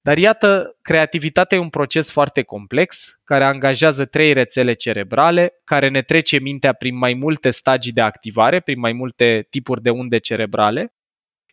Dar 0.01 0.17
iată, 0.17 0.77
creativitatea 0.81 1.57
e 1.57 1.61
un 1.61 1.69
proces 1.69 2.11
foarte 2.11 2.41
complex, 2.43 3.19
care 3.23 3.43
angajează 3.43 4.05
trei 4.05 4.33
rețele 4.33 4.73
cerebrale, 4.73 5.53
care 5.63 5.89
ne 5.89 6.01
trece 6.01 6.39
mintea 6.39 6.73
prin 6.73 6.97
mai 6.97 7.13
multe 7.13 7.49
stagii 7.49 7.91
de 7.91 8.01
activare, 8.01 8.59
prin 8.59 8.79
mai 8.79 8.93
multe 8.93 9.47
tipuri 9.49 9.81
de 9.81 9.89
unde 9.89 10.17
cerebrale 10.17 10.93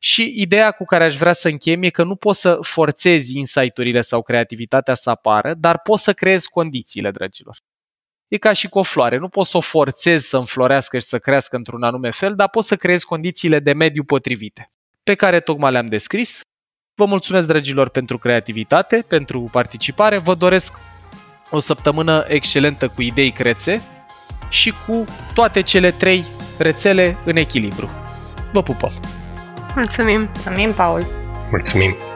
Și 0.01 0.33
ideea 0.37 0.71
cu 0.71 0.85
care 0.85 1.05
aș 1.05 1.17
vrea 1.17 1.33
să 1.33 1.49
închem 1.49 1.83
e 1.83 1.91
că 1.91 2.05
nu 2.05 2.17
poți 2.17 2.41
să 2.41 2.59
forțezi 2.63 3.39
insight-urile 3.39 4.01
sau 4.01 4.23
creativitatea 4.23 4.95
să 4.95 5.11
apară, 5.11 5.55
dar 5.55 5.81
poți 5.81 6.03
să 6.03 6.13
creezi 6.13 6.49
condițiile, 6.49 7.11
dragilor. 7.11 7.57
E 8.29 8.37
ca 8.37 8.53
și 8.53 8.69
cu 8.69 8.79
o 8.79 8.83
floare. 8.83 9.17
Nu 9.17 9.29
poți 9.29 9.51
să 9.51 9.57
o 9.57 9.61
forțezi 9.61 10.29
să 10.29 10.37
înflorească 10.37 10.99
și 10.99 11.07
să 11.07 11.19
crească 11.19 11.57
într-un 11.57 11.83
anume 11.83 12.11
fel, 12.11 12.35
dar 12.35 12.49
poți 12.49 12.67
să 12.67 12.77
creezi 12.77 13.07
condițiile 13.07 13.59
de 13.59 13.73
mediu 13.73 14.05
potrivite, 14.05 14.69
pe 15.03 15.15
care 15.15 15.41
tocmai 15.41 15.73
le-am 15.73 15.87
descris. 15.87 16.41
Vă 16.95 17.05
mulțumesc, 17.05 17.47
dragilor, 17.47 17.89
pentru 17.89 18.19
creativitate, 18.19 19.05
pentru 19.09 19.49
participare. 19.53 20.19
Vă 20.19 20.35
doresc 20.35 20.79
o 21.51 21.59
săptămână 21.59 22.25
excelentă 22.29 22.89
cu 22.89 23.03
idei 23.03 23.31
crețe 23.31 23.83
și 24.49 24.75
cu 24.87 25.05
toate 25.35 25.63
cele 25.63 25.91
trei 25.91 26.25
rețele 26.59 27.19
în 27.25 27.37
echilibru. 27.37 27.91
Vă 28.53 28.63
pupăm! 28.63 28.93
Mulțumim! 29.75 30.21
Mulțumim, 30.21 30.73
Paul! 30.73 31.07
Mulțumim! 31.51 32.16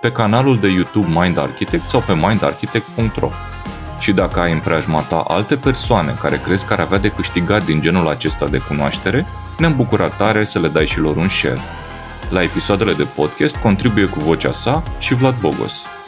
pe 0.00 0.12
canalul 0.12 0.58
de 0.60 0.68
YouTube 0.68 1.20
Mind 1.20 1.38
Architect 1.38 1.88
sau 1.88 2.00
pe 2.00 2.14
mindarchitect.ro. 2.14 3.30
Și 3.98 4.12
dacă 4.12 4.40
ai 4.40 4.52
în 4.52 4.58
preajma 4.58 5.00
ta 5.00 5.24
alte 5.28 5.56
persoane 5.56 6.16
care 6.20 6.40
crezi 6.44 6.66
că 6.66 6.72
ar 6.72 6.80
avea 6.80 6.98
de 6.98 7.08
câștigat 7.08 7.64
din 7.64 7.80
genul 7.80 8.08
acesta 8.08 8.46
de 8.46 8.58
cunoaștere, 8.58 9.26
ne-am 9.58 9.76
bucurat 9.76 10.16
tare 10.16 10.44
să 10.44 10.58
le 10.58 10.68
dai 10.68 10.86
și 10.86 10.98
lor 10.98 11.16
un 11.16 11.28
share. 11.28 11.60
La 12.30 12.42
episoadele 12.42 12.92
de 12.92 13.04
podcast 13.04 13.56
contribuie 13.56 14.04
cu 14.04 14.20
vocea 14.20 14.52
sa 14.52 14.82
și 14.98 15.14
Vlad 15.14 15.34
Bogos. 15.40 15.99